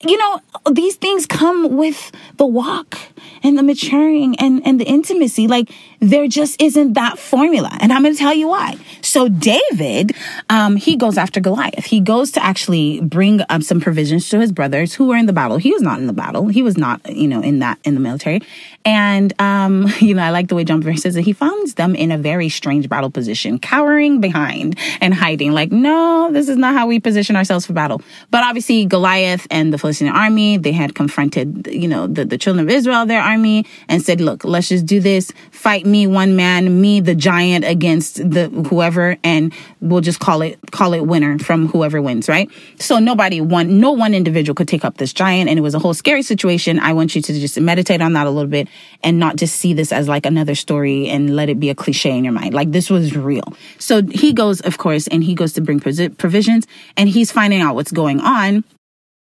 you 0.01 0.17
know, 0.17 0.41
these 0.71 0.95
things 0.95 1.25
come 1.25 1.75
with 1.75 2.11
the 2.37 2.45
walk 2.45 2.97
and 3.43 3.57
the 3.57 3.63
maturing 3.63 4.35
and, 4.39 4.65
and 4.65 4.79
the 4.79 4.85
intimacy. 4.85 5.47
Like 5.47 5.71
there 5.99 6.27
just 6.27 6.61
isn't 6.61 6.93
that 6.93 7.19
formula. 7.19 7.69
And 7.79 7.91
I'm 7.91 8.03
going 8.03 8.13
to 8.13 8.19
tell 8.19 8.33
you 8.33 8.47
why. 8.47 8.77
So 9.01 9.27
David, 9.27 10.13
um, 10.49 10.75
he 10.75 10.95
goes 10.95 11.17
after 11.17 11.39
Goliath. 11.39 11.85
He 11.85 11.99
goes 11.99 12.31
to 12.31 12.43
actually 12.43 13.01
bring 13.01 13.41
um, 13.49 13.61
some 13.61 13.81
provisions 13.81 14.29
to 14.29 14.39
his 14.39 14.51
brothers 14.51 14.93
who 14.93 15.07
were 15.07 15.17
in 15.17 15.25
the 15.25 15.33
battle. 15.33 15.57
He 15.57 15.71
was 15.71 15.81
not 15.81 15.99
in 15.99 16.07
the 16.07 16.13
battle. 16.13 16.47
He 16.47 16.63
was 16.63 16.77
not, 16.77 17.01
you 17.09 17.27
know, 17.27 17.41
in 17.41 17.59
that, 17.59 17.79
in 17.83 17.95
the 17.95 18.01
military. 18.01 18.41
And, 18.85 19.33
um, 19.41 19.87
you 19.99 20.15
know, 20.15 20.23
I 20.23 20.29
like 20.29 20.47
the 20.47 20.55
way 20.55 20.63
John 20.63 20.79
says 20.97 21.15
that 21.15 21.21
He 21.21 21.33
finds 21.33 21.73
them 21.73 21.95
in 21.95 22.11
a 22.11 22.17
very 22.17 22.49
strange 22.49 22.87
battle 22.87 23.09
position, 23.09 23.59
cowering 23.59 24.21
behind 24.21 24.79
and 25.01 25.13
hiding. 25.13 25.51
Like, 25.51 25.71
no, 25.71 26.29
this 26.31 26.47
is 26.47 26.57
not 26.57 26.73
how 26.73 26.87
we 26.87 26.99
position 26.99 27.35
ourselves 27.35 27.65
for 27.65 27.73
battle. 27.73 28.01
But 28.31 28.43
obviously 28.43 28.85
Goliath 28.85 29.47
and 29.49 29.73
the 29.73 29.77
Philistine 29.77 30.09
army, 30.09 30.57
they 30.57 30.71
had 30.71 30.95
confronted, 30.95 31.67
you 31.67 31.87
know, 31.87 32.07
the, 32.07 32.25
the 32.25 32.37
children 32.37 32.67
of 32.67 32.73
Israel, 32.73 33.05
their 33.05 33.21
army, 33.21 33.65
and 33.87 34.01
said, 34.01 34.21
look, 34.21 34.43
let's 34.43 34.69
just 34.69 34.85
do 34.85 34.99
this. 34.99 35.31
Fight 35.51 35.85
me, 35.85 36.07
one 36.07 36.35
man, 36.35 36.81
me, 36.81 36.99
the 36.99 37.15
giant 37.15 37.65
against 37.65 38.17
the 38.17 38.49
whoever, 38.69 39.17
and 39.23 39.53
we'll 39.81 40.01
just 40.01 40.19
call 40.19 40.41
it, 40.41 40.59
call 40.71 40.93
it 40.93 41.01
winner 41.01 41.39
from 41.39 41.67
whoever 41.67 42.01
wins, 42.01 42.29
right? 42.29 42.49
So 42.79 42.99
nobody, 42.99 43.41
one, 43.41 43.79
no 43.79 43.91
one 43.91 44.13
individual 44.13 44.55
could 44.55 44.67
take 44.67 44.85
up 44.85 44.97
this 44.97 45.13
giant, 45.13 45.49
and 45.49 45.57
it 45.57 45.61
was 45.61 45.75
a 45.75 45.79
whole 45.79 45.93
scary 45.93 46.21
situation. 46.21 46.79
I 46.79 46.93
want 46.93 47.15
you 47.15 47.21
to 47.21 47.33
just 47.33 47.59
meditate 47.59 48.01
on 48.01 48.13
that 48.13 48.27
a 48.27 48.29
little 48.29 48.49
bit 48.49 48.67
and 49.03 49.19
not 49.19 49.35
just 49.35 49.55
see 49.55 49.73
this 49.73 49.91
as 49.91 50.07
like 50.07 50.25
another 50.25 50.55
story 50.55 51.07
and 51.07 51.35
let 51.35 51.49
it 51.49 51.59
be 51.59 51.69
a 51.69 51.75
cliche 51.75 52.15
in 52.15 52.23
your 52.23 52.33
mind. 52.33 52.53
Like 52.53 52.71
this 52.71 52.89
was 52.89 53.15
real. 53.15 53.53
So 53.77 54.01
he 54.03 54.33
goes, 54.33 54.61
of 54.61 54.77
course, 54.77 55.07
and 55.07 55.23
he 55.23 55.35
goes 55.35 55.53
to 55.53 55.61
bring 55.61 55.79
provisions 55.79 56.67
and 56.97 57.09
he's 57.09 57.31
finding 57.31 57.61
out 57.61 57.75
what's 57.75 57.91
going 57.91 58.19
on 58.19 58.63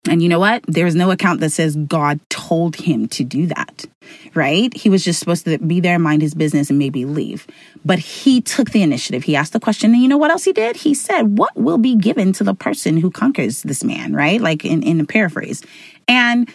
and 0.09 0.23
you 0.23 0.29
know 0.29 0.39
what? 0.39 0.63
There's 0.67 0.95
no 0.95 1.11
account 1.11 1.41
that 1.41 1.51
says 1.51 1.77
God 1.77 2.21
told 2.29 2.77
him 2.77 3.09
to 3.09 3.25
do 3.25 3.47
that, 3.47 3.87
right? 4.35 4.75
He 4.77 4.91
was 4.91 5.03
just 5.03 5.19
supposed 5.19 5.47
to 5.47 5.59
be 5.59 5.81
there, 5.81 5.99
mind 5.99 6.21
his 6.21 6.35
business, 6.35 6.69
and 6.69 6.79
maybe 6.79 7.05
leave. 7.05 7.47
But 7.85 7.99
he 7.99 8.43
took 8.43 8.71
the 8.71 8.83
initiative. 8.83 9.25
He 9.25 9.35
asked 9.35 9.55
the 9.55 9.61
question, 9.61 9.93
and 9.93 10.03
you 10.03 10.09
know 10.09 10.19
what 10.19 10.31
else 10.31 10.45
he 10.45 10.53
did? 10.53 10.77
He 10.77 10.93
said, 10.93 11.39
What 11.39 11.57
will 11.57 11.79
be 11.79 11.97
given 11.97 12.33
to 12.35 12.45
the 12.45 12.55
person 12.55 12.99
who 12.99 13.11
conquers 13.11 13.63
this 13.63 13.83
man, 13.83 14.13
right? 14.13 14.41
Like 14.41 14.65
in, 14.65 14.83
in 14.83 15.01
a 15.01 15.05
paraphrase. 15.05 15.63
And 16.07 16.49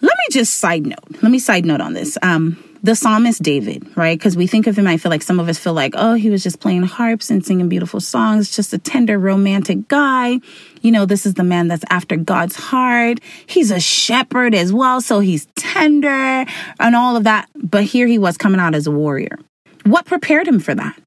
let 0.00 0.16
me 0.16 0.24
just 0.30 0.54
side 0.54 0.86
note. 0.86 1.22
Let 1.22 1.30
me 1.30 1.38
side 1.38 1.64
note 1.64 1.80
on 1.80 1.92
this. 1.92 2.18
Um, 2.22 2.62
the 2.82 2.94
psalmist 2.94 3.42
David, 3.42 3.84
right? 3.96 4.18
Because 4.18 4.36
we 4.36 4.46
think 4.46 4.66
of 4.66 4.78
him, 4.78 4.86
I 4.86 4.96
feel 4.96 5.10
like 5.10 5.22
some 5.22 5.40
of 5.40 5.48
us 5.48 5.58
feel 5.58 5.72
like, 5.72 5.94
oh, 5.96 6.14
he 6.14 6.30
was 6.30 6.42
just 6.42 6.60
playing 6.60 6.84
harps 6.84 7.30
and 7.30 7.44
singing 7.44 7.68
beautiful 7.68 8.00
songs, 8.00 8.54
just 8.54 8.72
a 8.72 8.78
tender, 8.78 9.18
romantic 9.18 9.88
guy. 9.88 10.40
You 10.82 10.92
know, 10.92 11.06
this 11.06 11.26
is 11.26 11.34
the 11.34 11.44
man 11.44 11.68
that's 11.68 11.84
after 11.90 12.16
God's 12.16 12.56
heart. 12.56 13.18
He's 13.46 13.70
a 13.70 13.80
shepherd 13.80 14.54
as 14.54 14.72
well, 14.72 15.00
so 15.00 15.20
he's 15.20 15.46
tender 15.56 16.44
and 16.78 16.96
all 16.96 17.16
of 17.16 17.24
that. 17.24 17.48
But 17.54 17.84
here 17.84 18.06
he 18.06 18.18
was 18.18 18.36
coming 18.36 18.60
out 18.60 18.74
as 18.74 18.86
a 18.86 18.92
warrior. 18.92 19.38
What 19.84 20.06
prepared 20.06 20.46
him 20.46 20.60
for 20.60 20.74
that? 20.74 20.98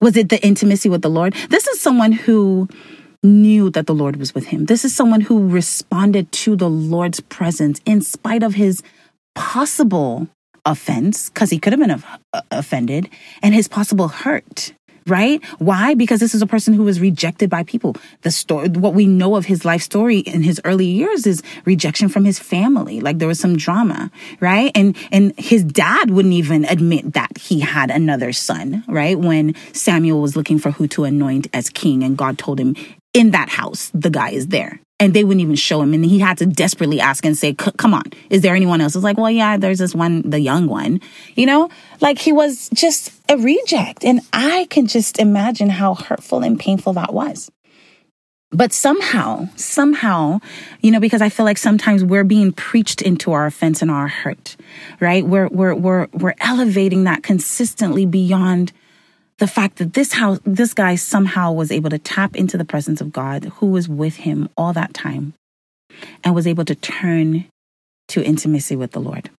Was 0.00 0.16
it 0.16 0.30
the 0.30 0.44
intimacy 0.44 0.88
with 0.88 1.02
the 1.02 1.10
Lord? 1.10 1.34
This 1.48 1.66
is 1.68 1.80
someone 1.80 2.12
who 2.12 2.68
knew 3.22 3.70
that 3.70 3.86
the 3.86 3.94
Lord 3.94 4.16
was 4.16 4.34
with 4.34 4.46
him. 4.46 4.66
This 4.66 4.84
is 4.84 4.94
someone 4.94 5.20
who 5.20 5.48
responded 5.48 6.32
to 6.32 6.56
the 6.56 6.68
Lord's 6.68 7.20
presence 7.20 7.80
in 7.86 8.00
spite 8.00 8.42
of 8.42 8.54
his 8.54 8.82
possible 9.34 10.28
offense, 10.64 11.28
because 11.28 11.50
he 11.50 11.58
could 11.58 11.72
have 11.72 11.80
been 11.80 12.02
uh, 12.32 12.42
offended, 12.50 13.08
and 13.42 13.54
his 13.54 13.68
possible 13.68 14.08
hurt. 14.08 14.72
Right? 15.04 15.44
Why? 15.58 15.94
Because 15.94 16.20
this 16.20 16.32
is 16.32 16.42
a 16.42 16.46
person 16.46 16.74
who 16.74 16.84
was 16.84 17.00
rejected 17.00 17.50
by 17.50 17.64
people. 17.64 17.96
The 18.20 18.30
story, 18.30 18.68
what 18.68 18.94
we 18.94 19.04
know 19.04 19.34
of 19.34 19.46
his 19.46 19.64
life 19.64 19.82
story 19.82 20.18
in 20.18 20.44
his 20.44 20.60
early 20.64 20.86
years 20.86 21.26
is 21.26 21.42
rejection 21.64 22.08
from 22.08 22.24
his 22.24 22.38
family. 22.38 23.00
Like 23.00 23.18
there 23.18 23.26
was 23.26 23.40
some 23.40 23.56
drama, 23.56 24.12
right? 24.38 24.70
And, 24.76 24.96
and 25.10 25.36
his 25.36 25.64
dad 25.64 26.12
wouldn't 26.12 26.34
even 26.34 26.64
admit 26.66 27.14
that 27.14 27.36
he 27.36 27.58
had 27.58 27.90
another 27.90 28.32
son, 28.32 28.84
right? 28.86 29.18
When 29.18 29.56
Samuel 29.72 30.20
was 30.20 30.36
looking 30.36 30.60
for 30.60 30.70
who 30.70 30.86
to 30.94 31.02
anoint 31.02 31.48
as 31.52 31.68
king 31.68 32.04
and 32.04 32.16
God 32.16 32.38
told 32.38 32.60
him, 32.60 32.76
in 33.12 33.32
that 33.32 33.48
house, 33.48 33.90
the 33.92 34.08
guy 34.08 34.30
is 34.30 34.46
there. 34.46 34.80
And 35.02 35.14
they 35.14 35.24
wouldn't 35.24 35.40
even 35.40 35.56
show 35.56 35.82
him. 35.82 35.94
And 35.94 36.04
he 36.04 36.20
had 36.20 36.38
to 36.38 36.46
desperately 36.46 37.00
ask 37.00 37.24
and 37.24 37.36
say, 37.36 37.54
come 37.54 37.92
on, 37.92 38.04
is 38.30 38.42
there 38.42 38.54
anyone 38.54 38.80
else? 38.80 38.94
It's 38.94 39.02
like, 39.02 39.18
well, 39.18 39.32
yeah, 39.32 39.56
there's 39.56 39.80
this 39.80 39.96
one, 39.96 40.22
the 40.22 40.38
young 40.38 40.68
one, 40.68 41.00
you 41.34 41.44
know, 41.44 41.70
like 42.00 42.20
he 42.20 42.30
was 42.30 42.68
just 42.72 43.12
a 43.28 43.36
reject. 43.36 44.04
And 44.04 44.20
I 44.32 44.68
can 44.70 44.86
just 44.86 45.18
imagine 45.18 45.70
how 45.70 45.96
hurtful 45.96 46.44
and 46.44 46.56
painful 46.56 46.92
that 46.92 47.12
was. 47.12 47.50
But 48.52 48.72
somehow, 48.72 49.48
somehow, 49.56 50.38
you 50.82 50.92
know, 50.92 51.00
because 51.00 51.20
I 51.20 51.30
feel 51.30 51.46
like 51.46 51.58
sometimes 51.58 52.04
we're 52.04 52.22
being 52.22 52.52
preached 52.52 53.02
into 53.02 53.32
our 53.32 53.46
offense 53.46 53.82
and 53.82 53.90
our 53.90 54.06
hurt, 54.06 54.56
right? 55.00 55.26
We're, 55.26 55.48
we're, 55.48 55.74
we're, 55.74 56.06
we're 56.12 56.34
elevating 56.38 57.02
that 57.04 57.24
consistently 57.24 58.06
beyond 58.06 58.72
the 59.42 59.48
fact 59.48 59.78
that 59.78 59.94
this 59.94 60.12
house, 60.12 60.38
this 60.44 60.72
guy 60.72 60.94
somehow 60.94 61.50
was 61.50 61.72
able 61.72 61.90
to 61.90 61.98
tap 61.98 62.36
into 62.36 62.56
the 62.56 62.64
presence 62.64 63.00
of 63.00 63.12
God 63.12 63.46
who 63.56 63.66
was 63.66 63.88
with 63.88 64.14
him 64.14 64.48
all 64.56 64.72
that 64.72 64.94
time 64.94 65.34
and 66.22 66.32
was 66.32 66.46
able 66.46 66.64
to 66.64 66.76
turn 66.76 67.46
to 68.06 68.22
intimacy 68.22 68.76
with 68.76 68.92
the 68.92 69.00
Lord. 69.00 69.30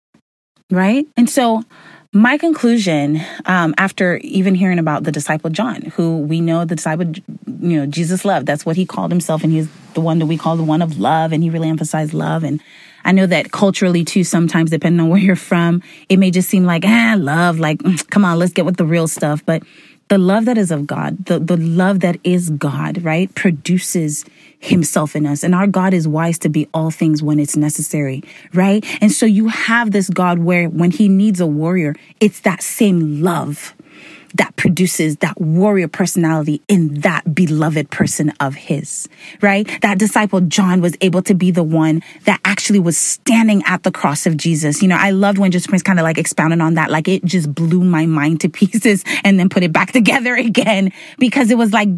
Right? 0.69 1.07
And 1.15 1.29
so, 1.29 1.63
my 2.11 2.37
conclusion, 2.37 3.21
um, 3.45 3.73
after 3.77 4.17
even 4.17 4.55
hearing 4.55 4.77
about 4.77 5.05
the 5.05 5.11
disciple 5.11 5.49
John, 5.49 5.83
who 5.95 6.17
we 6.17 6.41
know 6.41 6.65
the 6.65 6.75
disciple, 6.75 7.13
you 7.61 7.79
know, 7.79 7.85
Jesus 7.85 8.25
loved, 8.25 8.45
that's 8.45 8.65
what 8.65 8.75
he 8.75 8.85
called 8.85 9.09
himself, 9.09 9.41
and 9.41 9.53
he's 9.53 9.69
the 9.93 10.01
one 10.01 10.19
that 10.19 10.25
we 10.25 10.37
call 10.37 10.57
the 10.57 10.63
one 10.63 10.81
of 10.81 10.99
love, 10.99 11.31
and 11.31 11.41
he 11.41 11.49
really 11.49 11.69
emphasized 11.69 12.13
love. 12.13 12.43
And 12.43 12.61
I 13.05 13.13
know 13.13 13.25
that 13.25 13.51
culturally, 13.51 14.03
too, 14.03 14.23
sometimes 14.23 14.69
depending 14.69 14.99
on 14.99 15.09
where 15.09 15.19
you're 15.19 15.35
from, 15.35 15.81
it 16.09 16.17
may 16.17 16.29
just 16.29 16.49
seem 16.49 16.65
like, 16.65 16.83
ah, 16.85 17.15
love, 17.17 17.57
like, 17.59 17.79
come 18.09 18.25
on, 18.25 18.37
let's 18.37 18.53
get 18.53 18.65
with 18.65 18.77
the 18.77 18.85
real 18.85 19.07
stuff. 19.07 19.45
But 19.45 19.63
the 20.09 20.17
love 20.17 20.45
that 20.45 20.57
is 20.57 20.71
of 20.71 20.85
God, 20.85 21.25
the, 21.25 21.39
the 21.39 21.57
love 21.57 22.01
that 22.01 22.19
is 22.23 22.49
God, 22.51 23.03
right, 23.03 23.33
produces 23.35 24.25
himself 24.59 25.15
in 25.15 25.25
us. 25.25 25.43
And 25.43 25.55
our 25.55 25.67
God 25.67 25.93
is 25.93 26.07
wise 26.07 26.37
to 26.39 26.49
be 26.49 26.67
all 26.73 26.91
things 26.91 27.23
when 27.23 27.39
it's 27.39 27.57
necessary, 27.57 28.23
right? 28.53 28.85
And 29.01 29.11
so 29.11 29.25
you 29.25 29.47
have 29.47 29.91
this 29.91 30.09
God 30.09 30.39
where 30.39 30.69
when 30.69 30.91
he 30.91 31.07
needs 31.07 31.39
a 31.39 31.47
warrior, 31.47 31.95
it's 32.19 32.41
that 32.41 32.61
same 32.61 33.21
love 33.21 33.73
that 34.35 34.55
produces 34.55 35.17
that 35.17 35.39
warrior 35.39 35.87
personality 35.87 36.61
in 36.67 37.01
that 37.01 37.35
beloved 37.35 37.89
person 37.89 38.31
of 38.39 38.55
his, 38.55 39.07
right? 39.41 39.69
That 39.81 39.99
disciple 39.99 40.41
John 40.41 40.81
was 40.81 40.95
able 41.01 41.21
to 41.23 41.33
be 41.33 41.51
the 41.51 41.63
one 41.63 42.01
that 42.25 42.39
actually 42.45 42.79
was 42.79 42.97
standing 42.97 43.63
at 43.65 43.83
the 43.83 43.91
cross 43.91 44.25
of 44.25 44.37
Jesus. 44.37 44.81
You 44.81 44.87
know, 44.87 44.97
I 44.97 45.11
loved 45.11 45.37
when 45.37 45.51
Joseph 45.51 45.69
Prince 45.69 45.83
kind 45.83 45.99
of 45.99 46.03
like 46.03 46.17
expounded 46.17 46.61
on 46.61 46.75
that. 46.75 46.89
Like 46.91 47.07
it 47.07 47.23
just 47.25 47.53
blew 47.53 47.83
my 47.83 48.05
mind 48.05 48.41
to 48.41 48.49
pieces 48.63 49.03
and 49.23 49.39
then 49.39 49.49
put 49.49 49.63
it 49.63 49.73
back 49.73 49.91
together 49.91 50.35
again 50.43 50.91
because 51.19 51.51
it 51.51 51.57
was 51.57 51.73
like, 51.73 51.89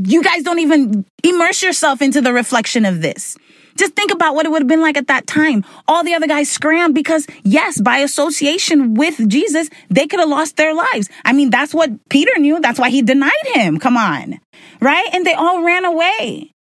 you 0.00 0.22
guys 0.22 0.44
don't 0.44 0.60
even 0.60 1.04
immerse 1.24 1.62
yourself 1.62 2.00
into 2.02 2.20
the 2.20 2.32
reflection 2.32 2.84
of 2.84 3.02
this. 3.02 3.36
Just 3.78 3.94
think 3.94 4.12
about 4.12 4.34
what 4.34 4.44
it 4.44 4.50
would 4.50 4.62
have 4.62 4.68
been 4.68 4.82
like 4.82 4.96
at 4.96 5.06
that 5.06 5.26
time. 5.26 5.64
All 5.86 6.02
the 6.02 6.14
other 6.14 6.26
guys 6.26 6.50
scrammed 6.50 6.94
because, 6.94 7.26
yes, 7.44 7.80
by 7.80 7.98
association 7.98 8.94
with 8.94 9.28
Jesus, 9.28 9.70
they 9.88 10.06
could 10.06 10.20
have 10.20 10.28
lost 10.28 10.56
their 10.56 10.74
lives. 10.74 11.08
I 11.24 11.32
mean, 11.32 11.50
that's 11.50 11.72
what 11.72 11.90
Peter 12.08 12.32
knew. 12.38 12.60
That's 12.60 12.78
why 12.78 12.90
he 12.90 13.02
denied 13.02 13.32
him. 13.54 13.78
Come 13.78 13.96
on. 13.96 14.40
Right? 14.80 15.08
And 15.12 15.24
they 15.24 15.34
all 15.34 15.62
ran 15.62 15.84
away. 15.84 16.52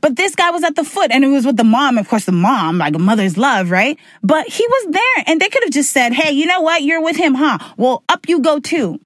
But 0.00 0.16
this 0.16 0.34
guy 0.34 0.50
was 0.50 0.64
at 0.64 0.76
the 0.76 0.84
foot 0.84 1.10
and 1.10 1.24
it 1.24 1.28
was 1.28 1.44
with 1.44 1.56
the 1.58 1.64
mom. 1.64 1.98
Of 1.98 2.08
course, 2.08 2.24
the 2.24 2.32
mom, 2.32 2.78
like 2.78 2.94
a 2.94 2.98
mother's 2.98 3.36
love, 3.36 3.70
right? 3.70 3.98
But 4.22 4.48
he 4.48 4.66
was 4.66 4.92
there 4.92 5.24
and 5.26 5.40
they 5.40 5.48
could 5.48 5.62
have 5.62 5.72
just 5.72 5.92
said, 5.92 6.12
Hey, 6.12 6.32
you 6.32 6.46
know 6.46 6.62
what? 6.62 6.82
You're 6.82 7.02
with 7.02 7.16
him, 7.16 7.34
huh? 7.34 7.58
Well, 7.76 8.02
up 8.08 8.28
you 8.28 8.40
go 8.40 8.58
too. 8.58 9.00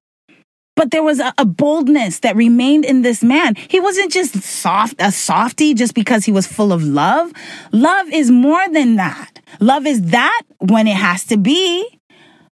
But 0.78 0.92
there 0.92 1.02
was 1.02 1.18
a, 1.18 1.34
a, 1.38 1.44
boldness 1.44 2.20
that 2.20 2.36
remained 2.36 2.84
in 2.84 3.02
this 3.02 3.20
man. 3.20 3.56
He 3.56 3.80
wasn't 3.80 4.12
just 4.12 4.40
soft, 4.40 4.94
a 5.00 5.10
softy 5.10 5.74
just 5.74 5.92
because 5.92 6.24
he 6.24 6.30
was 6.30 6.46
full 6.46 6.72
of 6.72 6.84
love. 6.84 7.32
Love 7.72 8.08
is 8.12 8.30
more 8.30 8.68
than 8.68 8.94
that. 8.94 9.40
Love 9.58 9.88
is 9.88 10.00
that 10.12 10.42
when 10.58 10.86
it 10.86 10.94
has 10.94 11.24
to 11.24 11.36
be. 11.36 11.84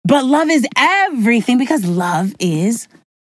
But 0.03 0.25
love 0.25 0.49
is 0.49 0.67
everything 0.75 1.57
because 1.57 1.85
love 1.85 2.33
is 2.41 2.89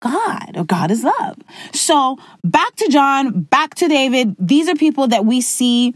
God 0.00 0.56
or 0.56 0.64
God 0.64 0.90
is 0.90 1.04
love. 1.04 1.36
So 1.74 2.16
back 2.42 2.74
to 2.76 2.88
John, 2.88 3.42
back 3.42 3.74
to 3.74 3.86
David. 3.86 4.34
These 4.38 4.66
are 4.66 4.76
people 4.76 5.08
that 5.08 5.26
we 5.26 5.42
see 5.42 5.94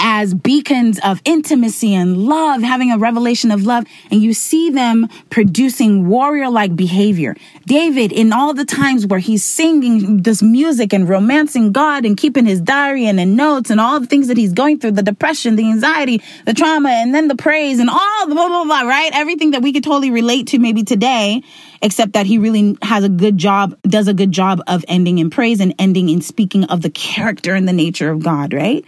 as 0.00 0.32
beacons 0.34 0.98
of 1.04 1.20
intimacy 1.24 1.94
and 1.94 2.16
love, 2.16 2.62
having 2.62 2.90
a 2.90 2.98
revelation 2.98 3.50
of 3.50 3.64
love, 3.64 3.84
and 4.10 4.22
you 4.22 4.32
see 4.32 4.70
them 4.70 5.06
producing 5.28 6.08
warrior 6.08 6.48
like 6.48 6.74
behavior. 6.74 7.36
David, 7.66 8.10
in 8.10 8.32
all 8.32 8.54
the 8.54 8.64
times 8.64 9.06
where 9.06 9.20
he's 9.20 9.44
singing 9.44 10.22
this 10.22 10.42
music 10.42 10.92
and 10.92 11.08
romancing 11.08 11.70
God 11.70 12.04
and 12.06 12.16
keeping 12.16 12.46
his 12.46 12.60
diary 12.60 13.06
and 13.06 13.18
the 13.18 13.26
notes 13.26 13.70
and 13.70 13.80
all 13.80 14.00
the 14.00 14.06
things 14.06 14.28
that 14.28 14.38
he's 14.38 14.54
going 14.54 14.80
through 14.80 14.92
the 14.92 15.02
depression, 15.02 15.56
the 15.56 15.68
anxiety, 15.68 16.22
the 16.46 16.54
trauma, 16.54 16.88
and 16.88 17.14
then 17.14 17.28
the 17.28 17.36
praise 17.36 17.78
and 17.78 17.90
all 17.90 18.26
the 18.26 18.34
blah, 18.34 18.48
blah, 18.48 18.64
blah, 18.64 18.80
right? 18.80 19.10
Everything 19.12 19.50
that 19.50 19.62
we 19.62 19.72
could 19.72 19.84
totally 19.84 20.10
relate 20.10 20.48
to 20.48 20.58
maybe 20.58 20.82
today, 20.82 21.42
except 21.82 22.14
that 22.14 22.24
he 22.24 22.38
really 22.38 22.76
has 22.82 23.04
a 23.04 23.08
good 23.08 23.36
job, 23.36 23.78
does 23.82 24.08
a 24.08 24.14
good 24.14 24.32
job 24.32 24.62
of 24.66 24.84
ending 24.88 25.18
in 25.18 25.28
praise 25.28 25.60
and 25.60 25.74
ending 25.78 26.08
in 26.08 26.22
speaking 26.22 26.64
of 26.64 26.80
the 26.80 26.90
character 26.90 27.54
and 27.54 27.68
the 27.68 27.72
nature 27.72 28.10
of 28.10 28.22
God, 28.22 28.54
right? 28.54 28.84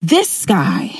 This 0.00 0.46
guy 0.46 0.94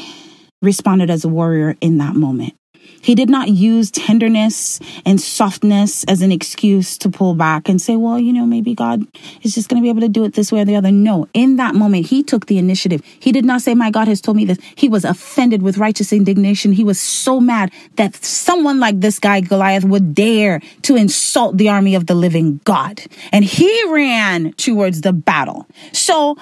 responded 0.60 1.08
as 1.08 1.24
a 1.24 1.28
warrior 1.28 1.76
in 1.80 1.98
that 1.98 2.16
moment. 2.16 2.54
He 3.00 3.14
did 3.14 3.30
not 3.30 3.48
use 3.48 3.92
tenderness 3.92 4.80
and 5.06 5.20
softness 5.20 6.02
as 6.04 6.20
an 6.20 6.32
excuse 6.32 6.98
to 6.98 7.08
pull 7.08 7.34
back 7.36 7.68
and 7.68 7.80
say, 7.80 7.94
well, 7.94 8.18
you 8.18 8.32
know, 8.32 8.44
maybe 8.44 8.74
God 8.74 9.06
is 9.42 9.54
just 9.54 9.68
going 9.68 9.80
to 9.80 9.84
be 9.84 9.88
able 9.88 10.00
to 10.00 10.08
do 10.08 10.24
it 10.24 10.34
this 10.34 10.50
way 10.50 10.62
or 10.62 10.64
the 10.64 10.74
other. 10.74 10.90
No, 10.90 11.28
in 11.32 11.56
that 11.56 11.76
moment, 11.76 12.06
he 12.06 12.24
took 12.24 12.46
the 12.46 12.58
initiative. 12.58 13.04
He 13.20 13.30
did 13.30 13.44
not 13.44 13.62
say, 13.62 13.74
my 13.74 13.92
God 13.92 14.08
has 14.08 14.20
told 14.20 14.36
me 14.36 14.44
this. 14.44 14.58
He 14.74 14.88
was 14.88 15.04
offended 15.04 15.62
with 15.62 15.78
righteous 15.78 16.12
indignation. 16.12 16.72
He 16.72 16.82
was 16.82 16.98
so 16.98 17.38
mad 17.38 17.72
that 17.96 18.16
someone 18.16 18.80
like 18.80 18.98
this 19.00 19.20
guy, 19.20 19.42
Goliath, 19.42 19.84
would 19.84 20.12
dare 20.12 20.60
to 20.82 20.96
insult 20.96 21.56
the 21.56 21.68
army 21.68 21.94
of 21.94 22.06
the 22.06 22.14
living 22.14 22.60
God. 22.64 23.00
And 23.30 23.44
he 23.44 23.70
ran 23.92 24.54
towards 24.54 25.02
the 25.02 25.12
battle. 25.12 25.66
So 25.92 26.36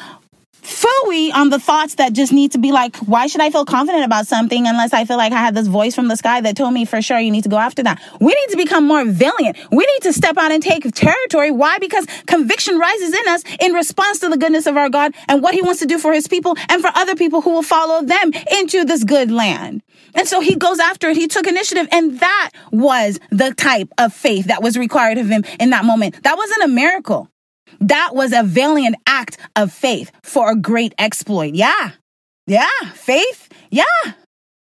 Fooey 0.63 1.33
on 1.33 1.51
the 1.51 1.61
thoughts 1.61 1.95
that 1.95 2.13
just 2.13 2.33
need 2.33 2.53
to 2.53 2.59
be 2.59 2.73
like, 2.73 2.97
why 2.97 3.29
should 3.29 3.41
I 3.41 3.51
feel 3.51 3.65
confident 3.65 4.05
about 4.05 4.27
something 4.27 4.67
unless 4.67 4.93
I 4.93 5.05
feel 5.05 5.17
like 5.17 5.33
I 5.33 5.39
had 5.39 5.55
this 5.55 5.69
voice 5.69 5.95
from 5.95 6.09
the 6.09 6.17
sky 6.17 6.41
that 6.41 6.57
told 6.57 6.75
me 6.75 6.85
for 6.85 7.01
sure 7.01 7.19
you 7.19 7.31
need 7.31 7.45
to 7.45 7.49
go 7.49 7.57
after 7.57 7.83
that? 7.85 8.01
We 8.21 8.35
need 8.35 8.51
to 8.51 8.57
become 8.57 8.87
more 8.87 9.05
valiant. 9.05 9.57
We 9.71 9.87
need 9.87 10.03
to 10.03 10.13
step 10.13 10.37
out 10.37 10.51
and 10.51 10.63
take 10.63 10.83
territory. 10.93 11.51
Why? 11.51 11.79
Because 11.79 12.07
conviction 12.27 12.79
rises 12.79 13.15
in 13.15 13.29
us 13.29 13.43
in 13.61 13.73
response 13.75 14.19
to 14.21 14.29
the 14.29 14.37
goodness 14.37 14.67
of 14.67 14.77
our 14.77 14.89
God 14.89 15.15
and 15.29 15.43
what 15.43 15.55
he 15.55 15.63
wants 15.63 15.81
to 15.81 15.87
do 15.87 15.99
for 15.99 16.13
his 16.13 16.27
people 16.27 16.57
and 16.69 16.83
for 16.83 16.91
other 16.95 17.15
people 17.15 17.43
who 17.43 17.51
will 17.51 17.63
follow 17.63 18.05
them 18.05 18.33
into 18.51 18.85
this 18.85 19.05
good 19.05 19.31
land. 19.31 19.83
And 20.15 20.27
so 20.27 20.41
he 20.41 20.57
goes 20.57 20.81
after 20.81 21.09
it. 21.11 21.17
He 21.17 21.29
took 21.29 21.47
initiative 21.47 21.87
and 21.93 22.19
that 22.21 22.51
was 22.73 23.21
the 23.31 23.55
type 23.55 23.89
of 23.99 24.13
faith 24.13 24.47
that 24.47 24.63
was 24.63 24.77
required 24.77 25.19
of 25.19 25.29
him 25.29 25.45
in 25.61 25.71
that 25.71 25.85
moment. 25.85 26.23
That 26.25 26.37
wasn't 26.37 26.65
a 26.65 26.69
miracle. 26.69 27.31
That 27.81 28.15
was 28.15 28.33
a 28.33 28.43
valiant 28.43 28.97
act 29.07 29.39
of 29.55 29.73
faith 29.73 30.11
for 30.23 30.51
a 30.51 30.57
great 30.57 30.95
exploit. 30.99 31.55
Yeah. 31.55 31.93
Yeah. 32.47 32.69
Faith. 32.95 33.49
Yeah. 33.71 33.85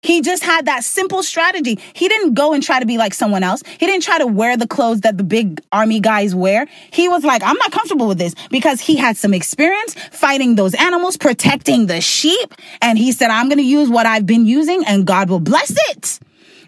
He 0.03 0.23
just 0.23 0.45
had 0.45 0.67
that 0.67 0.85
simple 0.85 1.25
strategy. 1.25 1.79
He 1.93 2.09
didn't 2.09 2.35
go 2.35 2.53
and 2.53 2.63
try 2.63 2.79
to 2.79 2.87
be 2.87 2.99
like 2.99 3.13
someone 3.13 3.43
else. 3.43 3.63
He 3.79 3.87
didn't 3.87 4.05
try 4.05 4.19
to 4.19 4.29
wear 4.29 4.57
the 4.57 4.67
clothes 4.67 5.01
that 5.01 5.19
the 5.19 5.25
big 5.25 5.61
army 5.73 5.99
guys 5.99 6.37
wear. 6.37 6.67
He 6.93 7.09
was 7.09 7.25
like, 7.25 7.43
I'm 7.43 7.57
not 7.57 7.73
comfortable 7.73 8.07
with 8.07 8.19
this 8.19 8.35
because 8.51 8.81
he 8.81 8.95
had 8.97 9.17
some 9.17 9.35
experience 9.35 9.95
fighting 10.13 10.55
those 10.55 10.75
animals, 10.75 11.17
protecting 11.17 11.87
the 11.87 12.01
sheep. 12.01 12.55
And 12.81 12.97
he 12.97 13.11
said, 13.11 13.31
I'm 13.31 13.49
going 13.49 13.59
to 13.59 13.65
use 13.65 13.89
what 13.89 14.07
I've 14.07 14.25
been 14.25 14.47
using 14.47 14.85
and 14.87 15.05
God 15.05 15.29
will 15.29 15.41
bless 15.41 15.75
it. 15.91 16.21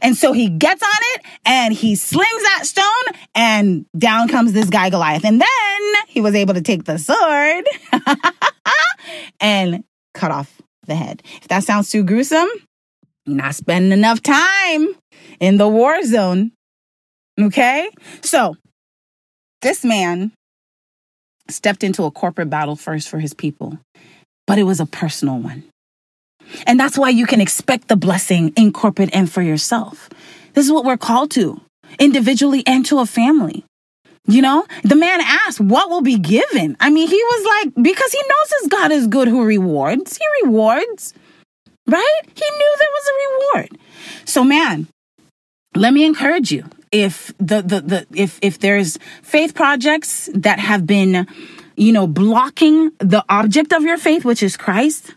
And 0.02 0.16
so 0.16 0.32
he 0.32 0.48
gets 0.48 0.82
on 0.82 0.88
it 1.14 1.26
and 1.44 1.74
he 1.74 1.94
slings 1.94 2.42
that 2.42 2.62
stone 2.64 2.84
and 3.34 3.86
down 3.96 4.28
comes 4.28 4.52
this 4.52 4.70
guy 4.70 4.90
Goliath. 4.90 5.24
And 5.24 5.40
then 5.40 6.02
he 6.08 6.20
was 6.20 6.34
able 6.34 6.54
to 6.54 6.62
take 6.62 6.84
the 6.84 6.98
sword 6.98 7.64
and 9.40 9.84
cut 10.14 10.30
off 10.30 10.60
the 10.86 10.94
head. 10.94 11.22
If 11.42 11.48
that 11.48 11.64
sounds 11.64 11.90
too 11.90 12.02
gruesome, 12.02 12.48
not 13.26 13.54
spending 13.54 13.92
enough 13.92 14.22
time 14.22 14.88
in 15.38 15.56
the 15.56 15.68
war 15.68 16.02
zone. 16.02 16.52
Okay? 17.40 17.90
So 18.22 18.56
this 19.62 19.84
man 19.84 20.32
stepped 21.48 21.84
into 21.84 22.04
a 22.04 22.10
corporate 22.10 22.50
battle 22.50 22.76
first 22.76 23.08
for 23.08 23.18
his 23.18 23.34
people, 23.34 23.78
but 24.46 24.58
it 24.58 24.64
was 24.64 24.80
a 24.80 24.86
personal 24.86 25.38
one. 25.38 25.64
And 26.66 26.78
that's 26.78 26.98
why 26.98 27.10
you 27.10 27.26
can 27.26 27.40
expect 27.40 27.88
the 27.88 27.96
blessing 27.96 28.52
in 28.56 28.72
corporate 28.72 29.10
and 29.12 29.30
for 29.30 29.42
yourself. 29.42 30.08
This 30.54 30.66
is 30.66 30.72
what 30.72 30.84
we're 30.84 30.96
called 30.96 31.30
to, 31.32 31.60
individually 31.98 32.62
and 32.66 32.84
to 32.86 32.98
a 32.98 33.06
family. 33.06 33.64
You 34.26 34.42
know, 34.42 34.66
the 34.84 34.96
man 34.96 35.20
asked, 35.20 35.60
What 35.60 35.90
will 35.90 36.02
be 36.02 36.18
given? 36.18 36.76
I 36.78 36.90
mean, 36.90 37.08
he 37.08 37.22
was 37.22 37.46
like, 37.46 37.82
Because 37.82 38.12
he 38.12 38.22
knows 38.22 38.52
his 38.60 38.68
God 38.68 38.92
is 38.92 39.06
good 39.06 39.28
who 39.28 39.44
rewards. 39.44 40.16
He 40.16 40.44
rewards, 40.44 41.14
right? 41.86 42.20
He 42.26 42.50
knew 42.50 42.74
there 42.78 42.88
was 42.92 43.08
a 43.08 43.58
reward. 43.58 43.78
So, 44.24 44.44
man, 44.44 44.88
let 45.74 45.92
me 45.92 46.04
encourage 46.04 46.52
you. 46.52 46.64
If 46.92 47.32
the, 47.38 47.62
the, 47.62 47.80
the, 47.80 48.06
if, 48.14 48.38
if 48.42 48.58
there's 48.58 48.98
faith 49.22 49.54
projects 49.54 50.28
that 50.34 50.58
have 50.58 50.86
been, 50.86 51.26
you 51.76 51.92
know, 51.92 52.06
blocking 52.06 52.90
the 52.98 53.24
object 53.28 53.72
of 53.72 53.82
your 53.82 53.96
faith, 53.96 54.24
which 54.24 54.42
is 54.42 54.56
Christ, 54.56 55.14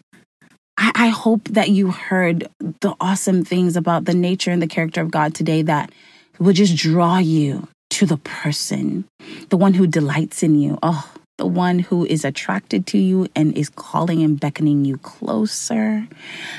I, 0.84 0.92
I 0.96 1.08
hope 1.08 1.46
that 1.46 1.70
you 1.70 1.92
heard 1.92 2.50
the 2.60 2.94
awesome 3.00 3.46
things 3.46 3.78
about 3.78 4.04
the 4.04 4.14
nature 4.14 4.52
and 4.52 4.62
the 4.62 4.68
character 4.68 5.00
of 5.00 5.12
God 5.12 5.34
today 5.34 5.62
that 5.62 5.94
will 6.40 6.52
just 6.52 6.76
draw 6.76 7.20
you 7.20 7.70
to 7.92 8.06
the 8.06 8.18
person, 8.18 9.06
the 9.48 9.56
one 9.56 9.76
who 9.76 9.88
delights 9.88 10.44
in 10.44 10.56
you. 10.56 10.78
Oh, 10.84 11.10
the 11.38 11.48
one 11.48 11.80
who 11.80 12.06
is 12.06 12.26
attracted 12.26 12.86
to 12.88 12.98
you 12.98 13.28
and 13.34 13.58
is 13.58 13.70
calling 13.70 14.22
and 14.24 14.38
beckoning 14.38 14.84
you 14.84 14.98
closer, 14.98 16.06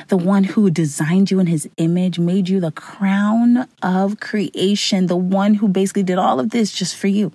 the 0.08 0.16
one 0.16 0.44
who 0.44 0.70
designed 0.70 1.30
you 1.30 1.38
in 1.38 1.46
his 1.46 1.68
image, 1.76 2.18
made 2.18 2.48
you 2.48 2.60
the 2.60 2.72
crown 2.72 3.68
of 3.82 4.20
creation, 4.20 5.06
the 5.06 5.16
one 5.16 5.54
who 5.54 5.68
basically 5.68 6.02
did 6.02 6.16
all 6.16 6.40
of 6.40 6.48
this 6.48 6.72
just 6.72 6.96
for 6.96 7.08
you. 7.08 7.30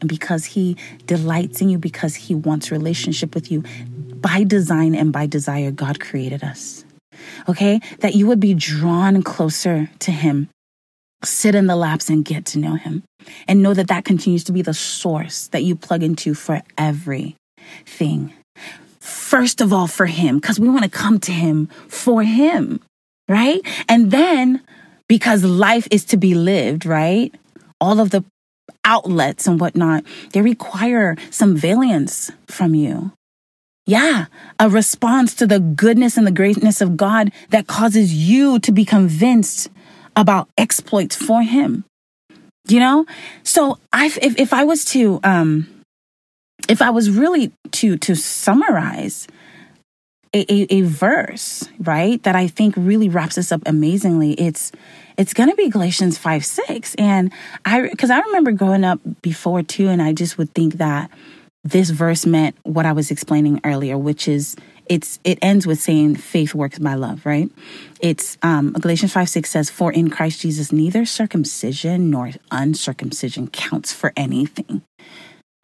And 0.00 0.08
because 0.08 0.44
he 0.44 0.76
delights 1.06 1.60
in 1.60 1.68
you, 1.68 1.78
because 1.78 2.14
he 2.14 2.34
wants 2.34 2.70
relationship 2.70 3.34
with 3.34 3.50
you, 3.50 3.64
by 4.26 4.42
design 4.42 4.96
and 4.96 5.12
by 5.12 5.26
desire, 5.26 5.70
God 5.70 6.00
created 6.00 6.42
us. 6.42 6.84
Okay? 7.48 7.80
That 8.00 8.16
you 8.16 8.26
would 8.26 8.40
be 8.40 8.54
drawn 8.54 9.22
closer 9.22 9.88
to 10.00 10.10
him. 10.10 10.48
Sit 11.22 11.54
in 11.54 11.68
the 11.68 11.76
laps 11.76 12.10
and 12.10 12.24
get 12.24 12.44
to 12.46 12.58
know 12.58 12.74
him. 12.74 13.04
And 13.46 13.62
know 13.62 13.72
that 13.72 13.86
that 13.86 14.04
continues 14.04 14.42
to 14.44 14.52
be 14.52 14.62
the 14.62 14.74
source 14.74 15.46
that 15.48 15.62
you 15.62 15.76
plug 15.76 16.02
into 16.02 16.34
for 16.34 16.60
everything. 16.76 18.32
First 18.98 19.60
of 19.60 19.72
all, 19.72 19.86
for 19.86 20.06
him, 20.06 20.40
because 20.40 20.58
we 20.58 20.68
want 20.68 20.82
to 20.82 20.90
come 20.90 21.20
to 21.20 21.32
him 21.32 21.68
for 21.86 22.24
him, 22.24 22.80
right? 23.28 23.60
And 23.88 24.10
then 24.10 24.60
because 25.08 25.44
life 25.44 25.86
is 25.92 26.04
to 26.06 26.16
be 26.16 26.34
lived, 26.34 26.84
right? 26.84 27.32
All 27.80 28.00
of 28.00 28.10
the 28.10 28.24
outlets 28.84 29.46
and 29.46 29.60
whatnot, 29.60 30.02
they 30.32 30.42
require 30.42 31.16
some 31.30 31.54
valiance 31.56 32.32
from 32.48 32.74
you. 32.74 33.12
Yeah, 33.86 34.26
a 34.58 34.68
response 34.68 35.34
to 35.36 35.46
the 35.46 35.60
goodness 35.60 36.16
and 36.16 36.26
the 36.26 36.32
greatness 36.32 36.80
of 36.80 36.96
God 36.96 37.30
that 37.50 37.68
causes 37.68 38.12
you 38.12 38.58
to 38.60 38.72
be 38.72 38.84
convinced 38.84 39.70
about 40.16 40.48
exploits 40.58 41.14
for 41.14 41.42
Him. 41.42 41.84
You 42.66 42.80
know? 42.80 43.06
So 43.44 43.78
I 43.92 44.06
if 44.06 44.38
if 44.38 44.52
I 44.52 44.64
was 44.64 44.84
to 44.86 45.20
um 45.22 45.68
if 46.68 46.82
I 46.82 46.90
was 46.90 47.10
really 47.10 47.52
to 47.72 47.96
to 47.98 48.16
summarize 48.16 49.28
a, 50.34 50.40
a, 50.52 50.66
a 50.70 50.80
verse, 50.82 51.68
right, 51.78 52.22
that 52.24 52.36
I 52.36 52.48
think 52.48 52.74
really 52.76 53.08
wraps 53.08 53.36
this 53.36 53.52
up 53.52 53.62
amazingly, 53.66 54.32
it's 54.32 54.72
it's 55.16 55.32
going 55.32 55.48
to 55.48 55.56
be 55.56 55.70
Galatians 55.70 56.18
5 56.18 56.44
6. 56.44 56.94
And 56.96 57.32
I, 57.64 57.88
because 57.88 58.10
I 58.10 58.20
remember 58.20 58.52
growing 58.52 58.84
up 58.84 59.00
before 59.22 59.62
too, 59.62 59.88
and 59.88 60.02
I 60.02 60.12
just 60.12 60.36
would 60.36 60.52
think 60.54 60.74
that 60.74 61.10
this 61.70 61.90
verse 61.90 62.26
meant 62.26 62.56
what 62.62 62.86
I 62.86 62.92
was 62.92 63.10
explaining 63.10 63.60
earlier, 63.64 63.98
which 63.98 64.28
is 64.28 64.56
it's 64.88 65.18
it 65.24 65.38
ends 65.42 65.66
with 65.66 65.80
saying 65.80 66.16
faith 66.16 66.54
works 66.54 66.78
by 66.78 66.94
love, 66.94 67.26
right? 67.26 67.50
It's 68.00 68.38
um, 68.42 68.72
Galatians 68.72 69.12
5 69.12 69.28
6 69.28 69.50
says, 69.50 69.70
For 69.70 69.92
in 69.92 70.08
Christ 70.08 70.40
Jesus 70.40 70.70
neither 70.70 71.04
circumcision 71.04 72.10
nor 72.10 72.30
uncircumcision 72.50 73.48
counts 73.48 73.92
for 73.92 74.12
anything. 74.16 74.82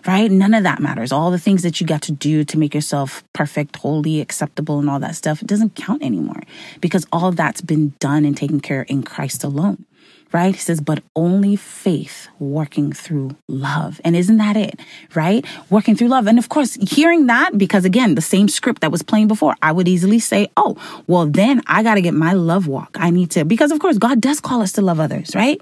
Right? 0.04 0.28
None 0.28 0.52
of 0.52 0.64
that 0.64 0.80
matters. 0.80 1.12
All 1.12 1.30
the 1.30 1.38
things 1.38 1.62
that 1.62 1.80
you 1.80 1.86
got 1.86 2.02
to 2.02 2.12
do 2.12 2.42
to 2.42 2.58
make 2.58 2.74
yourself 2.74 3.22
perfect, 3.32 3.76
holy, 3.76 4.20
acceptable, 4.20 4.80
and 4.80 4.90
all 4.90 4.98
that 4.98 5.14
stuff, 5.14 5.40
it 5.40 5.46
doesn't 5.46 5.76
count 5.76 6.02
anymore 6.02 6.42
because 6.80 7.06
all 7.12 7.30
that's 7.30 7.60
been 7.60 7.94
done 8.00 8.24
and 8.24 8.36
taken 8.36 8.58
care 8.58 8.80
of 8.80 8.90
in 8.90 9.04
Christ 9.04 9.44
alone 9.44 9.86
right? 10.32 10.54
He 10.54 10.60
says, 10.60 10.80
but 10.80 11.02
only 11.14 11.56
faith 11.56 12.28
working 12.38 12.92
through 12.92 13.36
love. 13.48 14.00
And 14.04 14.16
isn't 14.16 14.38
that 14.38 14.56
it, 14.56 14.80
right? 15.14 15.44
Working 15.70 15.94
through 15.94 16.08
love. 16.08 16.26
And 16.26 16.38
of 16.38 16.48
course, 16.48 16.74
hearing 16.74 17.26
that, 17.26 17.58
because 17.58 17.84
again, 17.84 18.14
the 18.14 18.22
same 18.22 18.48
script 18.48 18.80
that 18.80 18.90
was 18.90 19.02
playing 19.02 19.28
before, 19.28 19.54
I 19.62 19.72
would 19.72 19.88
easily 19.88 20.18
say, 20.18 20.48
oh, 20.56 20.76
well, 21.06 21.26
then 21.26 21.62
I 21.66 21.82
got 21.82 21.94
to 21.94 22.02
get 22.02 22.14
my 22.14 22.32
love 22.32 22.66
walk. 22.66 22.96
I 22.98 23.10
need 23.10 23.30
to, 23.32 23.44
because 23.44 23.70
of 23.70 23.78
course, 23.78 23.98
God 23.98 24.20
does 24.20 24.40
call 24.40 24.62
us 24.62 24.72
to 24.72 24.82
love 24.82 25.00
others, 25.00 25.34
right? 25.34 25.60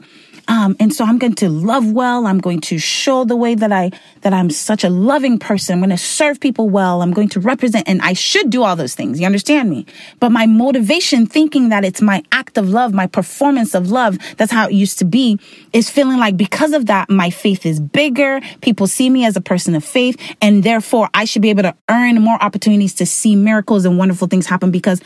Um, 0.50 0.74
and 0.80 0.92
so 0.92 1.04
I'm 1.04 1.16
going 1.18 1.36
to 1.36 1.48
love 1.48 1.92
well. 1.92 2.26
I'm 2.26 2.40
going 2.40 2.60
to 2.62 2.78
show 2.78 3.24
the 3.24 3.36
way 3.36 3.54
that 3.54 3.70
I, 3.70 3.92
that 4.22 4.32
I'm 4.34 4.50
such 4.50 4.82
a 4.82 4.90
loving 4.90 5.38
person. 5.38 5.74
I'm 5.74 5.78
going 5.78 5.90
to 5.90 5.96
serve 5.96 6.40
people 6.40 6.68
well. 6.68 7.02
I'm 7.02 7.12
going 7.12 7.28
to 7.30 7.40
represent, 7.40 7.88
and 7.88 8.02
I 8.02 8.14
should 8.14 8.50
do 8.50 8.64
all 8.64 8.74
those 8.74 8.96
things. 8.96 9.20
You 9.20 9.26
understand 9.26 9.70
me? 9.70 9.86
But 10.18 10.30
my 10.30 10.46
motivation, 10.46 11.24
thinking 11.26 11.68
that 11.68 11.84
it's 11.84 12.02
my 12.02 12.24
act 12.32 12.58
of 12.58 12.68
love, 12.68 12.92
my 12.92 13.06
performance 13.06 13.76
of 13.76 13.92
love, 13.92 14.18
that's 14.38 14.50
how 14.50 14.66
it 14.66 14.72
used 14.72 14.98
to 14.98 15.04
be, 15.04 15.38
is 15.72 15.88
feeling 15.88 16.18
like 16.18 16.36
because 16.36 16.72
of 16.72 16.86
that, 16.86 17.08
my 17.08 17.30
faith 17.30 17.64
is 17.64 17.78
bigger. 17.78 18.40
People 18.60 18.88
see 18.88 19.08
me 19.08 19.24
as 19.24 19.36
a 19.36 19.40
person 19.40 19.76
of 19.76 19.84
faith, 19.84 20.20
and 20.42 20.64
therefore 20.64 21.08
I 21.14 21.26
should 21.26 21.42
be 21.42 21.50
able 21.50 21.62
to 21.62 21.76
earn 21.88 22.20
more 22.20 22.42
opportunities 22.42 22.94
to 22.94 23.06
see 23.06 23.36
miracles 23.36 23.84
and 23.84 23.96
wonderful 23.96 24.26
things 24.26 24.46
happen 24.46 24.72
because 24.72 25.00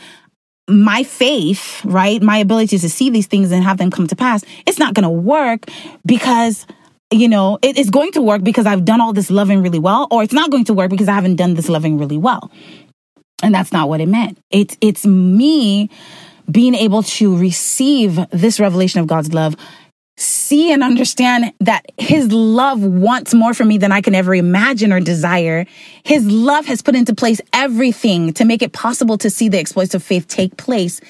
my 0.67 1.03
faith, 1.03 1.83
right? 1.85 2.21
My 2.21 2.37
ability 2.37 2.77
to 2.79 2.89
see 2.89 3.09
these 3.09 3.27
things 3.27 3.51
and 3.51 3.63
have 3.63 3.77
them 3.77 3.91
come 3.91 4.07
to 4.07 4.15
pass, 4.15 4.43
it's 4.65 4.79
not 4.79 4.93
going 4.93 5.03
to 5.03 5.09
work 5.09 5.65
because 6.05 6.65
you 7.11 7.29
know, 7.29 7.59
it 7.61 7.77
is 7.77 7.91
going 7.91 8.11
to 8.13 8.21
work 8.21 8.43
because 8.43 8.65
I've 8.65 8.83
done 8.83 8.99
all 8.99 9.13
this 9.13 9.29
loving 9.29 9.61
really 9.61 9.79
well, 9.79 10.07
or 10.09 10.23
it's 10.23 10.33
not 10.33 10.49
going 10.49 10.65
to 10.65 10.73
work 10.73 10.89
because 10.89 11.07
I 11.07 11.13
haven't 11.13 11.35
done 11.35 11.53
this 11.53 11.69
loving 11.69 11.97
really 11.97 12.17
well. 12.17 12.51
And 13.43 13.53
that's 13.53 13.71
not 13.71 13.89
what 13.89 14.01
it 14.01 14.07
meant. 14.07 14.39
It's 14.49 14.75
it's 14.81 15.05
me 15.05 15.89
being 16.49 16.75
able 16.75 17.03
to 17.03 17.37
receive 17.37 18.19
this 18.31 18.59
revelation 18.59 19.01
of 19.01 19.07
God's 19.07 19.33
love 19.33 19.55
see 20.17 20.71
and 20.71 20.83
understand 20.83 21.53
that 21.59 21.85
his 21.97 22.31
love 22.31 22.81
wants 22.81 23.33
more 23.33 23.53
for 23.53 23.65
me 23.65 23.77
than 23.77 23.91
I 23.91 24.01
can 24.01 24.15
ever 24.15 24.33
imagine 24.33 24.93
or 24.93 24.99
desire. 24.99 25.65
His 26.03 26.25
love 26.25 26.65
has 26.67 26.81
put 26.81 26.95
into 26.95 27.13
place 27.13 27.41
everything 27.51 28.33
to 28.33 28.45
make 28.45 28.61
it 28.61 28.71
possible 28.71 29.17
to 29.19 29.29
see 29.29 29.49
the 29.49 29.59
exploits 29.59 29.93
of 29.93 30.03
faith 30.03 30.27
take 30.27 30.55
place. 30.57 31.01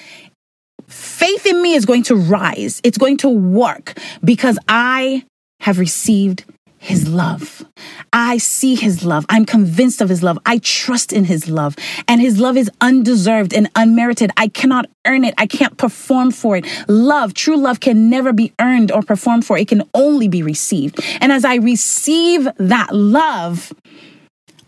Faith 0.88 1.46
in 1.46 1.62
me 1.62 1.74
is 1.74 1.84
going 1.84 2.02
to 2.04 2.16
rise. 2.16 2.80
It's 2.84 2.98
going 2.98 3.16
to 3.18 3.28
work 3.28 3.98
because 4.24 4.58
I 4.68 5.24
have 5.60 5.78
received 5.78 6.44
his 6.86 7.08
love. 7.08 7.66
I 8.12 8.38
see 8.38 8.76
his 8.76 9.04
love. 9.04 9.26
I'm 9.28 9.44
convinced 9.44 10.00
of 10.00 10.08
his 10.08 10.22
love. 10.22 10.38
I 10.46 10.58
trust 10.58 11.12
in 11.12 11.24
his 11.24 11.48
love. 11.48 11.74
And 12.06 12.20
his 12.20 12.38
love 12.38 12.56
is 12.56 12.70
undeserved 12.80 13.52
and 13.52 13.68
unmerited. 13.74 14.30
I 14.36 14.46
cannot 14.46 14.88
earn 15.04 15.24
it. 15.24 15.34
I 15.36 15.48
can't 15.48 15.76
perform 15.76 16.30
for 16.30 16.56
it. 16.56 16.64
Love, 16.88 17.34
true 17.34 17.56
love 17.56 17.80
can 17.80 18.08
never 18.08 18.32
be 18.32 18.52
earned 18.60 18.92
or 18.92 19.02
performed 19.02 19.44
for. 19.44 19.58
It 19.58 19.66
can 19.66 19.82
only 19.94 20.28
be 20.28 20.44
received. 20.44 21.00
And 21.20 21.32
as 21.32 21.44
I 21.44 21.56
receive 21.56 22.48
that 22.56 22.94
love, 22.94 23.72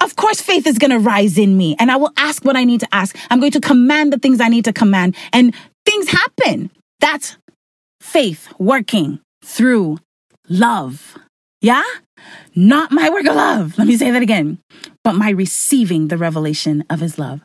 of 0.01 0.17
course, 0.17 0.41
faith 0.41 0.67
is 0.67 0.79
going 0.79 0.91
to 0.91 0.99
rise 0.99 1.39
in 1.39 1.57
me 1.57 1.77
and 1.79 1.89
I 1.89 1.97
will 1.97 2.13
ask 2.17 2.45
what 2.45 2.57
I 2.57 2.65
need 2.65 2.81
to 2.81 2.89
ask. 2.93 3.17
I'm 3.31 3.39
going 3.39 3.53
to 3.53 3.61
command 3.61 4.13
the 4.13 4.19
things 4.19 4.41
I 4.41 4.49
need 4.49 4.65
to 4.65 4.73
command 4.73 5.15
and 5.33 5.55
things 5.87 6.09
happen. 6.09 6.73
That's 6.99 7.37
faith 8.01 8.49
working 8.59 9.21
through 9.45 9.99
love. 10.49 11.17
Yeah? 11.61 11.85
Not 12.55 12.93
my 12.93 13.11
work 13.11 13.27
of 13.27 13.37
love. 13.37 13.79
Let 13.79 13.87
me 13.87 13.97
say 13.97 14.11
that 14.11 14.23
again. 14.23 14.59
But 15.05 15.15
my 15.15 15.31
receiving 15.31 16.09
the 16.09 16.17
revelation 16.17 16.85
of 16.91 17.01
his 17.01 17.19
love. 17.19 17.41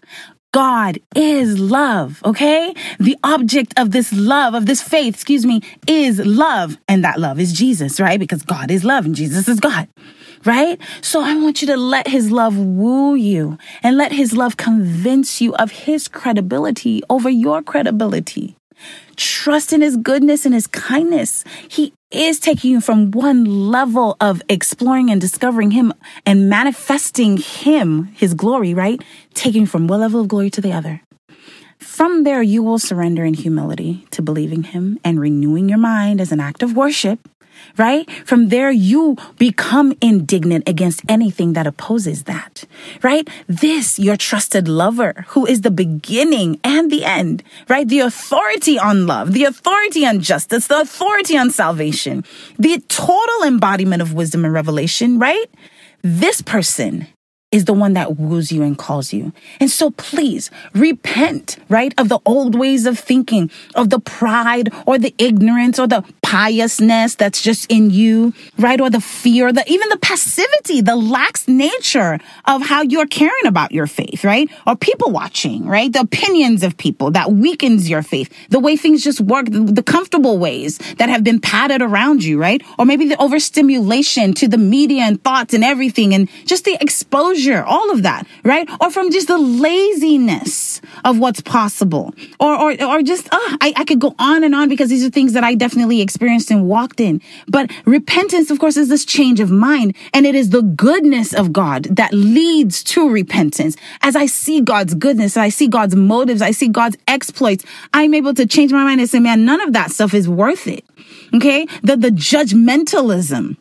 God 0.53 0.99
is 1.15 1.57
love, 1.59 2.21
okay? 2.23 2.75
The 2.99 3.17
object 3.23 3.73
of 3.75 3.89
this 3.89 4.13
love, 4.13 4.53
of 4.53 4.67
this 4.67 4.83
faith, 4.83 5.15
excuse 5.15 5.47
me, 5.47 5.62
is 5.88 6.19
love. 6.19 6.77
And 6.88 7.03
that 7.03 7.19
love 7.19 7.39
is 7.39 7.53
Jesus, 7.53 7.99
right? 7.99 8.19
Because 8.19 8.43
God 8.43 8.69
is 8.69 8.83
love 8.83 9.03
and 9.05 9.15
Jesus 9.15 9.49
is 9.49 9.59
God, 9.59 9.89
right? 10.45 10.79
So 11.01 11.21
I 11.23 11.36
want 11.36 11.63
you 11.63 11.67
to 11.69 11.77
let 11.77 12.07
his 12.07 12.29
love 12.29 12.55
woo 12.55 13.15
you 13.15 13.57
and 13.81 13.97
let 13.97 14.12
his 14.12 14.33
love 14.33 14.55
convince 14.55 15.41
you 15.41 15.55
of 15.55 15.71
his 15.71 16.07
credibility 16.07 17.01
over 17.09 17.31
your 17.31 17.63
credibility. 17.63 18.55
Trust 19.15 19.73
in 19.73 19.81
his 19.81 19.97
goodness 19.97 20.45
and 20.45 20.53
his 20.53 20.67
kindness. 20.67 21.43
He 21.67 21.93
is 22.13 22.39
taking 22.39 22.71
you 22.71 22.82
from 22.82 23.12
one 23.12 23.45
level 23.45 24.15
of 24.21 24.41
exploring 24.47 25.10
and 25.10 25.19
discovering 25.19 25.71
him 25.71 25.93
and 26.26 26.49
manifesting 26.49 27.38
him, 27.38 28.06
his 28.13 28.34
glory, 28.34 28.73
right? 28.73 29.02
Taking 29.34 29.65
from 29.65 29.88
one 29.88 29.99
level 29.99 30.21
of 30.21 30.28
glory 30.28 30.49
to 30.52 30.62
the 30.62 30.71
other. 30.71 31.02
From 31.80 32.23
there, 32.23 32.41
you 32.41 32.63
will 32.63 32.80
surrender 32.80 33.26
in 33.26 33.34
humility 33.34 34.08
to 34.12 34.21
believing 34.21 34.63
him 34.63 34.99
and 35.04 35.19
renewing 35.19 35.69
your 35.69 35.78
mind 35.78 36.21
as 36.21 36.32
an 36.32 36.39
act 36.39 36.63
of 36.63 36.76
worship 36.76 37.19
right? 37.77 38.09
From 38.25 38.49
there, 38.49 38.71
you 38.71 39.17
become 39.37 39.93
indignant 40.01 40.67
against 40.67 41.01
anything 41.09 41.53
that 41.53 41.67
opposes 41.67 42.23
that, 42.23 42.65
right? 43.01 43.27
This, 43.47 43.99
your 43.99 44.17
trusted 44.17 44.67
lover, 44.67 45.25
who 45.29 45.45
is 45.45 45.61
the 45.61 45.71
beginning 45.71 46.59
and 46.63 46.91
the 46.91 47.03
end, 47.05 47.43
right? 47.69 47.87
The 47.87 48.01
authority 48.01 48.77
on 48.77 49.07
love, 49.07 49.33
the 49.33 49.45
authority 49.45 50.05
on 50.05 50.21
justice, 50.21 50.67
the 50.67 50.81
authority 50.81 51.37
on 51.37 51.49
salvation, 51.49 52.23
the 52.57 52.79
total 52.87 53.43
embodiment 53.43 54.01
of 54.01 54.13
wisdom 54.13 54.45
and 54.45 54.53
revelation, 54.53 55.19
right? 55.19 55.49
This 56.01 56.41
person 56.41 57.07
is 57.53 57.65
the 57.65 57.73
one 57.73 57.93
that 57.93 58.17
woos 58.17 58.51
you 58.51 58.63
and 58.63 58.75
calls 58.77 59.13
you. 59.13 59.31
And 59.59 59.69
so 59.69 59.91
please 59.91 60.49
repent, 60.73 61.57
right, 61.69 61.93
of 61.99 62.09
the 62.09 62.19
old 62.25 62.55
ways 62.55 62.87
of 62.87 62.97
thinking, 62.97 63.51
of 63.75 63.91
the 63.91 63.99
pride 63.99 64.73
or 64.87 64.97
the 64.97 65.13
ignorance 65.19 65.77
or 65.77 65.85
the 65.85 66.03
piousness 66.23 67.13
that's 67.13 67.43
just 67.43 67.71
in 67.71 67.91
you, 67.91 68.33
right? 68.57 68.81
Or 68.81 68.89
the 68.89 68.99
fear, 68.99 69.53
the 69.53 69.63
even 69.71 69.87
the 69.89 69.99
passivity, 69.99 70.81
the 70.81 70.95
lax 70.95 71.47
nature 71.47 72.17
of 72.45 72.63
how 72.63 72.81
you're 72.81 73.05
caring 73.05 73.45
about 73.45 73.71
your 73.71 73.85
faith, 73.85 74.23
right? 74.23 74.49
Or 74.65 74.75
people 74.75 75.11
watching, 75.11 75.67
right? 75.67 75.93
The 75.93 75.99
opinions 75.99 76.63
of 76.63 76.75
people 76.75 77.11
that 77.11 77.33
weakens 77.33 77.87
your 77.87 78.01
faith, 78.01 78.33
the 78.49 78.59
way 78.59 78.75
things 78.75 79.03
just 79.03 79.21
work, 79.21 79.45
the 79.51 79.83
comfortable 79.83 80.39
ways 80.39 80.79
that 80.97 81.09
have 81.09 81.23
been 81.23 81.39
padded 81.39 81.83
around 81.83 82.23
you, 82.23 82.41
right? 82.41 82.63
Or 82.79 82.85
maybe 82.85 83.07
the 83.07 83.21
overstimulation 83.21 84.33
to 84.33 84.47
the 84.47 84.57
media 84.57 85.03
and 85.03 85.23
thoughts 85.23 85.53
and 85.53 85.63
everything 85.63 86.15
and 86.15 86.27
just 86.45 86.65
the 86.65 86.77
exposure 86.81 87.42
all 87.51 87.91
of 87.91 88.03
that, 88.03 88.27
right? 88.43 88.69
Or 88.79 88.91
from 88.91 89.12
just 89.12 89.27
the 89.27 89.38
laziness 89.38 90.82
of 91.03 91.19
what's 91.19 91.41
possible. 91.41 92.13
Or, 92.39 92.53
or, 92.53 92.84
or 92.84 93.01
just, 93.01 93.27
uh, 93.27 93.58
I, 93.62 93.73
I 93.75 93.86
could 93.86 93.99
go 93.99 94.15
on 94.19 94.43
and 94.43 94.56
on 94.56 94.69
because 94.69 94.89
these 94.89 95.06
are 95.06 95.10
things 95.10 95.34
that 95.34 95.43
I 95.43 95.56
definitely 95.56 96.01
experienced 96.01 96.51
and 96.51 96.67
walked 96.67 96.99
in. 96.99 97.21
But 97.47 97.71
repentance, 97.86 98.51
of 98.51 98.60
course, 98.60 98.77
is 98.77 98.89
this 98.89 99.06
change 99.06 99.39
of 99.39 99.51
mind. 99.51 99.95
And 100.13 100.25
it 100.25 100.36
is 100.36 100.49
the 100.49 100.62
goodness 100.62 101.34
of 101.34 101.53
God 101.53 101.84
that 101.86 102.13
leads 102.13 102.84
to 102.86 103.10
repentance. 103.10 103.75
As 104.01 104.15
I 104.15 104.25
see 104.25 104.62
God's 104.62 104.93
goodness, 104.93 105.38
I 105.38 105.49
see 105.49 105.67
God's 105.67 105.95
motives, 105.95 106.41
I 106.41 106.51
see 106.51 106.67
God's 106.67 106.97
exploits, 107.08 107.65
I'm 107.93 108.13
able 108.13 108.34
to 108.34 108.45
change 108.45 108.71
my 108.71 108.84
mind 108.84 109.01
and 109.01 109.10
say, 109.10 109.19
man, 109.19 109.45
none 109.45 109.62
of 109.62 109.73
that 109.73 109.91
stuff 109.91 110.13
is 110.13 110.29
worth 110.29 110.67
it. 110.67 110.86
Okay. 111.34 111.65
The, 111.82 111.97
the 111.97 112.10
judgmentalism 112.10 113.58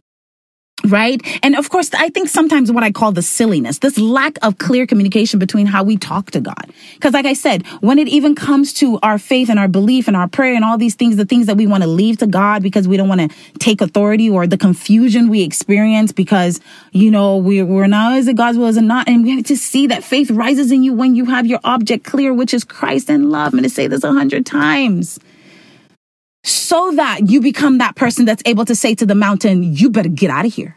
Right. 0.87 1.21
And 1.45 1.55
of 1.55 1.71
course, 1.71 1.91
I 1.95 2.09
think 2.09 2.29
sometimes 2.29 2.73
what 2.73 2.83
I 2.83 2.91
call 2.91 3.13
the 3.13 3.23
silliness, 3.23 3.79
this 3.79 3.99
lack 3.99 4.37
of 4.43 4.59
clear 4.59 4.87
communication 4.87 5.39
between 5.39 5.67
how 5.67 5.85
we 5.85 5.97
talk 5.97 6.33
to 6.33 6.41
God. 6.41 6.73
Because 6.95 7.15
like 7.15 7.25
I 7.25 7.35
said, 7.35 7.65
when 7.81 7.99
it 7.99 8.09
even 8.09 8.35
comes 8.35 8.73
to 8.75 8.99
our 9.01 9.19
faith 9.19 9.49
and 9.49 9.59
our 9.59 9.69
belief 9.69 10.09
and 10.09 10.17
our 10.17 10.27
prayer 10.27 10.55
and 10.55 10.65
all 10.65 10.77
these 10.77 10.97
things, 10.97 11.17
the 11.17 11.25
things 11.25 11.47
that 11.47 11.57
we 11.57 11.69
want 11.69 11.85
to 11.85 11.89
leave 11.89 12.19
to 12.19 12.27
God 12.27 12.63
because 12.63 12.89
we 12.89 12.97
don't 12.97 13.09
want 13.09 13.21
to 13.21 13.59
take 13.59 13.81
authority 13.81 14.29
or 14.29 14.47
the 14.47 14.59
confusion 14.59 15.29
we 15.29 15.43
experience 15.43 16.11
because, 16.11 16.61
you 16.91 17.11
know, 17.11 17.37
we're, 17.37 17.65
we're 17.65 17.87
not, 17.87 18.19
is 18.19 18.27
it 18.27 18.37
God's 18.37 18.59
will, 18.59 18.67
is 18.67 18.77
it 18.77 18.83
not? 18.83 19.09
And 19.09 19.23
we 19.23 19.37
have 19.37 19.47
to 19.47 19.57
see 19.57 19.87
that 19.87 20.03
faith 20.03 20.31
rises 20.33 20.73
in 20.73 20.83
you 20.83 20.93
when 20.93 21.15
you 21.15 21.27
have 21.27 21.47
your 21.47 21.61
object 21.63 22.05
clear, 22.05 22.35
which 22.35 22.53
is 22.53 22.65
Christ 22.65 23.09
and 23.09 23.31
love. 23.31 23.53
I'm 23.53 23.53
going 23.53 23.63
to 23.63 23.71
say 23.71 23.87
this 23.87 24.03
a 24.03 24.13
hundred 24.13 24.47
times. 24.47 25.21
So 26.45 26.93
that 26.93 27.29
you 27.29 27.41
become 27.41 27.79
that 27.79 27.97
person 27.97 28.25
that's 28.25 28.43
able 28.47 28.65
to 28.65 28.75
say 28.75 28.95
to 28.95 29.07
the 29.07 29.15
mountain, 29.15 29.63
you 29.63 29.91
better 29.91 30.09
get 30.09 30.31
out 30.31 30.45
of 30.45 30.53
here. 30.53 30.77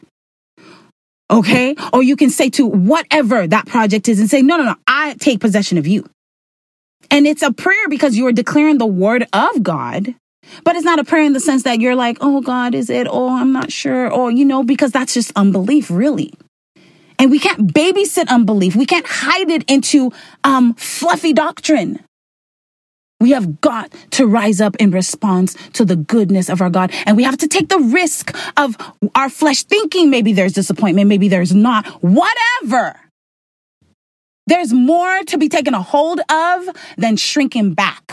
Okay. 1.29 1.75
Or 1.91 2.03
you 2.03 2.15
can 2.15 2.29
say 2.29 2.49
to 2.51 2.67
whatever 2.67 3.47
that 3.47 3.65
project 3.65 4.07
is 4.07 4.19
and 4.19 4.29
say, 4.29 4.41
no, 4.41 4.57
no, 4.57 4.63
no, 4.63 4.75
I 4.87 5.15
take 5.15 5.39
possession 5.39 5.77
of 5.77 5.87
you. 5.87 6.07
And 7.09 7.25
it's 7.25 7.41
a 7.41 7.51
prayer 7.51 7.89
because 7.89 8.15
you 8.17 8.27
are 8.27 8.31
declaring 8.31 8.77
the 8.77 8.85
word 8.85 9.27
of 9.33 9.63
God. 9.63 10.15
But 10.63 10.75
it's 10.75 10.85
not 10.85 10.99
a 10.99 11.03
prayer 11.03 11.23
in 11.23 11.33
the 11.33 11.39
sense 11.39 11.63
that 11.63 11.79
you're 11.79 11.95
like, 11.95 12.17
oh, 12.21 12.41
God, 12.41 12.75
is 12.75 12.91
it? 12.91 13.07
Oh, 13.09 13.35
I'm 13.35 13.51
not 13.51 13.71
sure. 13.71 14.11
Or, 14.11 14.29
you 14.29 14.45
know, 14.45 14.63
because 14.63 14.91
that's 14.91 15.13
just 15.13 15.31
unbelief, 15.35 15.89
really. 15.89 16.33
And 17.17 17.31
we 17.31 17.39
can't 17.39 17.73
babysit 17.73 18.27
unbelief. 18.27 18.75
We 18.75 18.85
can't 18.85 19.05
hide 19.07 19.49
it 19.49 19.69
into 19.69 20.11
um, 20.43 20.75
fluffy 20.75 21.33
doctrine. 21.33 22.04
We 23.19 23.31
have 23.31 23.61
got 23.61 23.93
to 24.11 24.27
rise 24.27 24.59
up 24.59 24.75
in 24.77 24.91
response 24.91 25.55
to 25.73 25.85
the 25.85 25.95
goodness 25.95 26.49
of 26.49 26.61
our 26.61 26.69
God. 26.69 26.91
And 27.05 27.15
we 27.15 27.23
have 27.23 27.37
to 27.37 27.47
take 27.47 27.69
the 27.69 27.79
risk 27.79 28.35
of 28.57 28.75
our 29.15 29.29
flesh 29.29 29.63
thinking 29.63 30.09
maybe 30.09 30.33
there's 30.33 30.53
disappointment, 30.53 31.07
maybe 31.07 31.29
there's 31.29 31.53
not, 31.53 31.87
whatever. 32.03 32.99
There's 34.47 34.73
more 34.73 35.23
to 35.23 35.37
be 35.37 35.49
taken 35.49 35.73
a 35.73 35.81
hold 35.81 36.19
of 36.29 36.69
than 36.97 37.15
shrinking 37.15 37.73
back. 37.73 38.11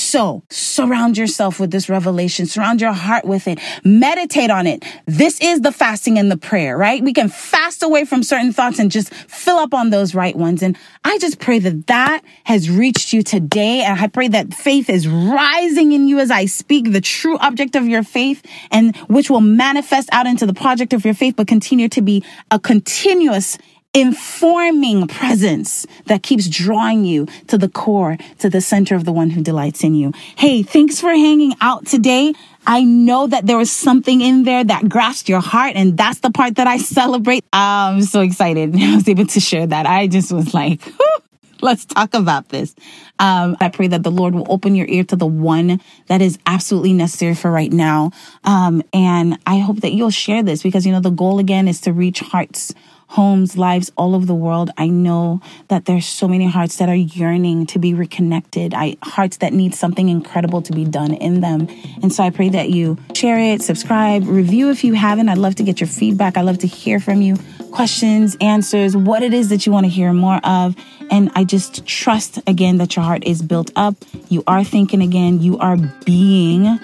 So 0.00 0.42
surround 0.48 1.18
yourself 1.18 1.60
with 1.60 1.70
this 1.70 1.88
revelation. 1.90 2.46
Surround 2.46 2.80
your 2.80 2.92
heart 2.92 3.26
with 3.26 3.46
it. 3.46 3.58
Meditate 3.84 4.50
on 4.50 4.66
it. 4.66 4.82
This 5.04 5.38
is 5.40 5.60
the 5.60 5.72
fasting 5.72 6.18
and 6.18 6.30
the 6.30 6.38
prayer, 6.38 6.76
right? 6.76 7.02
We 7.02 7.12
can 7.12 7.28
fast 7.28 7.82
away 7.82 8.06
from 8.06 8.22
certain 8.22 8.52
thoughts 8.52 8.78
and 8.78 8.90
just 8.90 9.12
fill 9.12 9.56
up 9.56 9.74
on 9.74 9.90
those 9.90 10.14
right 10.14 10.34
ones. 10.34 10.62
And 10.62 10.76
I 11.04 11.18
just 11.18 11.38
pray 11.38 11.58
that 11.58 11.86
that 11.88 12.24
has 12.44 12.70
reached 12.70 13.12
you 13.12 13.22
today. 13.22 13.82
And 13.82 14.00
I 14.00 14.06
pray 14.06 14.28
that 14.28 14.54
faith 14.54 14.88
is 14.88 15.06
rising 15.06 15.92
in 15.92 16.08
you 16.08 16.18
as 16.18 16.30
I 16.30 16.46
speak, 16.46 16.92
the 16.92 17.02
true 17.02 17.36
object 17.38 17.76
of 17.76 17.86
your 17.86 18.02
faith 18.02 18.44
and 18.70 18.96
which 19.08 19.28
will 19.28 19.42
manifest 19.42 20.08
out 20.12 20.26
into 20.26 20.46
the 20.46 20.54
project 20.54 20.94
of 20.94 21.04
your 21.04 21.14
faith, 21.14 21.34
but 21.36 21.46
continue 21.46 21.88
to 21.90 22.00
be 22.00 22.24
a 22.50 22.58
continuous 22.58 23.58
informing 23.92 25.08
presence 25.08 25.84
that 26.06 26.22
keeps 26.22 26.48
drawing 26.48 27.04
you 27.04 27.26
to 27.48 27.58
the 27.58 27.68
core, 27.68 28.16
to 28.38 28.48
the 28.48 28.60
center 28.60 28.94
of 28.94 29.04
the 29.04 29.12
one 29.12 29.30
who 29.30 29.42
delights 29.42 29.82
in 29.82 29.94
you. 29.94 30.12
Hey, 30.36 30.62
thanks 30.62 31.00
for 31.00 31.10
hanging 31.10 31.54
out 31.60 31.86
today. 31.86 32.32
I 32.66 32.84
know 32.84 33.26
that 33.26 33.46
there 33.46 33.56
was 33.56 33.70
something 33.70 34.20
in 34.20 34.44
there 34.44 34.62
that 34.62 34.88
grasped 34.88 35.28
your 35.28 35.40
heart, 35.40 35.72
and 35.74 35.96
that's 35.96 36.20
the 36.20 36.30
part 36.30 36.56
that 36.56 36.66
I 36.66 36.76
celebrate. 36.76 37.44
I'm 37.52 38.02
so 38.02 38.20
excited 38.20 38.76
I 38.80 38.94
was 38.94 39.08
able 39.08 39.26
to 39.26 39.40
share 39.40 39.66
that. 39.66 39.86
I 39.86 40.06
just 40.06 40.30
was 40.30 40.54
like, 40.54 40.80
let's 41.60 41.84
talk 41.84 42.14
about 42.14 42.48
this. 42.50 42.74
Um, 43.18 43.56
I 43.60 43.70
pray 43.70 43.88
that 43.88 44.02
the 44.02 44.10
Lord 44.10 44.34
will 44.34 44.46
open 44.48 44.74
your 44.74 44.86
ear 44.86 45.04
to 45.04 45.16
the 45.16 45.26
one 45.26 45.80
that 46.06 46.22
is 46.22 46.38
absolutely 46.46 46.92
necessary 46.92 47.34
for 47.34 47.50
right 47.50 47.72
now. 47.72 48.12
Um, 48.44 48.82
and 48.92 49.38
I 49.46 49.58
hope 49.58 49.80
that 49.80 49.92
you'll 49.92 50.10
share 50.10 50.42
this 50.42 50.62
because, 50.62 50.86
you 50.86 50.92
know, 50.92 51.00
the 51.00 51.10
goal 51.10 51.38
again 51.38 51.66
is 51.66 51.80
to 51.82 51.92
reach 51.92 52.20
hearts 52.20 52.72
homes, 53.10 53.56
lives 53.56 53.90
all 53.96 54.14
over 54.14 54.24
the 54.24 54.34
world. 54.34 54.70
I 54.78 54.88
know 54.88 55.40
that 55.66 55.84
there's 55.86 56.06
so 56.06 56.28
many 56.28 56.46
hearts 56.46 56.76
that 56.76 56.88
are 56.88 56.94
yearning 56.94 57.66
to 57.66 57.78
be 57.80 57.92
reconnected. 57.92 58.72
I 58.72 58.96
hearts 59.02 59.38
that 59.38 59.52
need 59.52 59.74
something 59.74 60.08
incredible 60.08 60.62
to 60.62 60.72
be 60.72 60.84
done 60.84 61.14
in 61.14 61.40
them. 61.40 61.68
And 62.02 62.12
so 62.12 62.22
I 62.22 62.30
pray 62.30 62.50
that 62.50 62.70
you 62.70 62.98
share 63.12 63.38
it, 63.38 63.62
subscribe, 63.62 64.28
review 64.28 64.70
if 64.70 64.84
you 64.84 64.94
haven't. 64.94 65.28
I'd 65.28 65.38
love 65.38 65.56
to 65.56 65.64
get 65.64 65.80
your 65.80 65.88
feedback. 65.88 66.36
I'd 66.36 66.42
love 66.42 66.58
to 66.58 66.68
hear 66.68 67.00
from 67.00 67.20
you. 67.20 67.36
Questions, 67.72 68.36
answers, 68.40 68.96
what 68.96 69.24
it 69.24 69.34
is 69.34 69.48
that 69.48 69.66
you 69.66 69.72
want 69.72 69.86
to 69.86 69.90
hear 69.90 70.12
more 70.12 70.40
of. 70.44 70.76
And 71.10 71.32
I 71.34 71.42
just 71.42 71.84
trust 71.86 72.38
again 72.46 72.78
that 72.78 72.94
your 72.94 73.04
heart 73.04 73.24
is 73.24 73.42
built 73.42 73.72
up. 73.74 73.96
You 74.28 74.44
are 74.46 74.62
thinking 74.62 75.02
again. 75.02 75.40
You 75.40 75.58
are 75.58 75.76
being, 76.04 76.78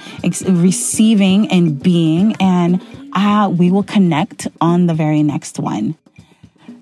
receiving 0.44 1.48
and 1.52 1.80
being. 1.80 2.34
And 2.40 2.82
uh, 3.12 3.48
we 3.48 3.70
will 3.70 3.84
connect 3.84 4.48
on 4.60 4.86
the 4.86 4.94
very 4.94 5.22
next 5.22 5.60
one. 5.60 5.96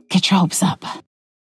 Get 0.08 0.30
your 0.30 0.40
hopes 0.40 0.62
up. 0.62 1.03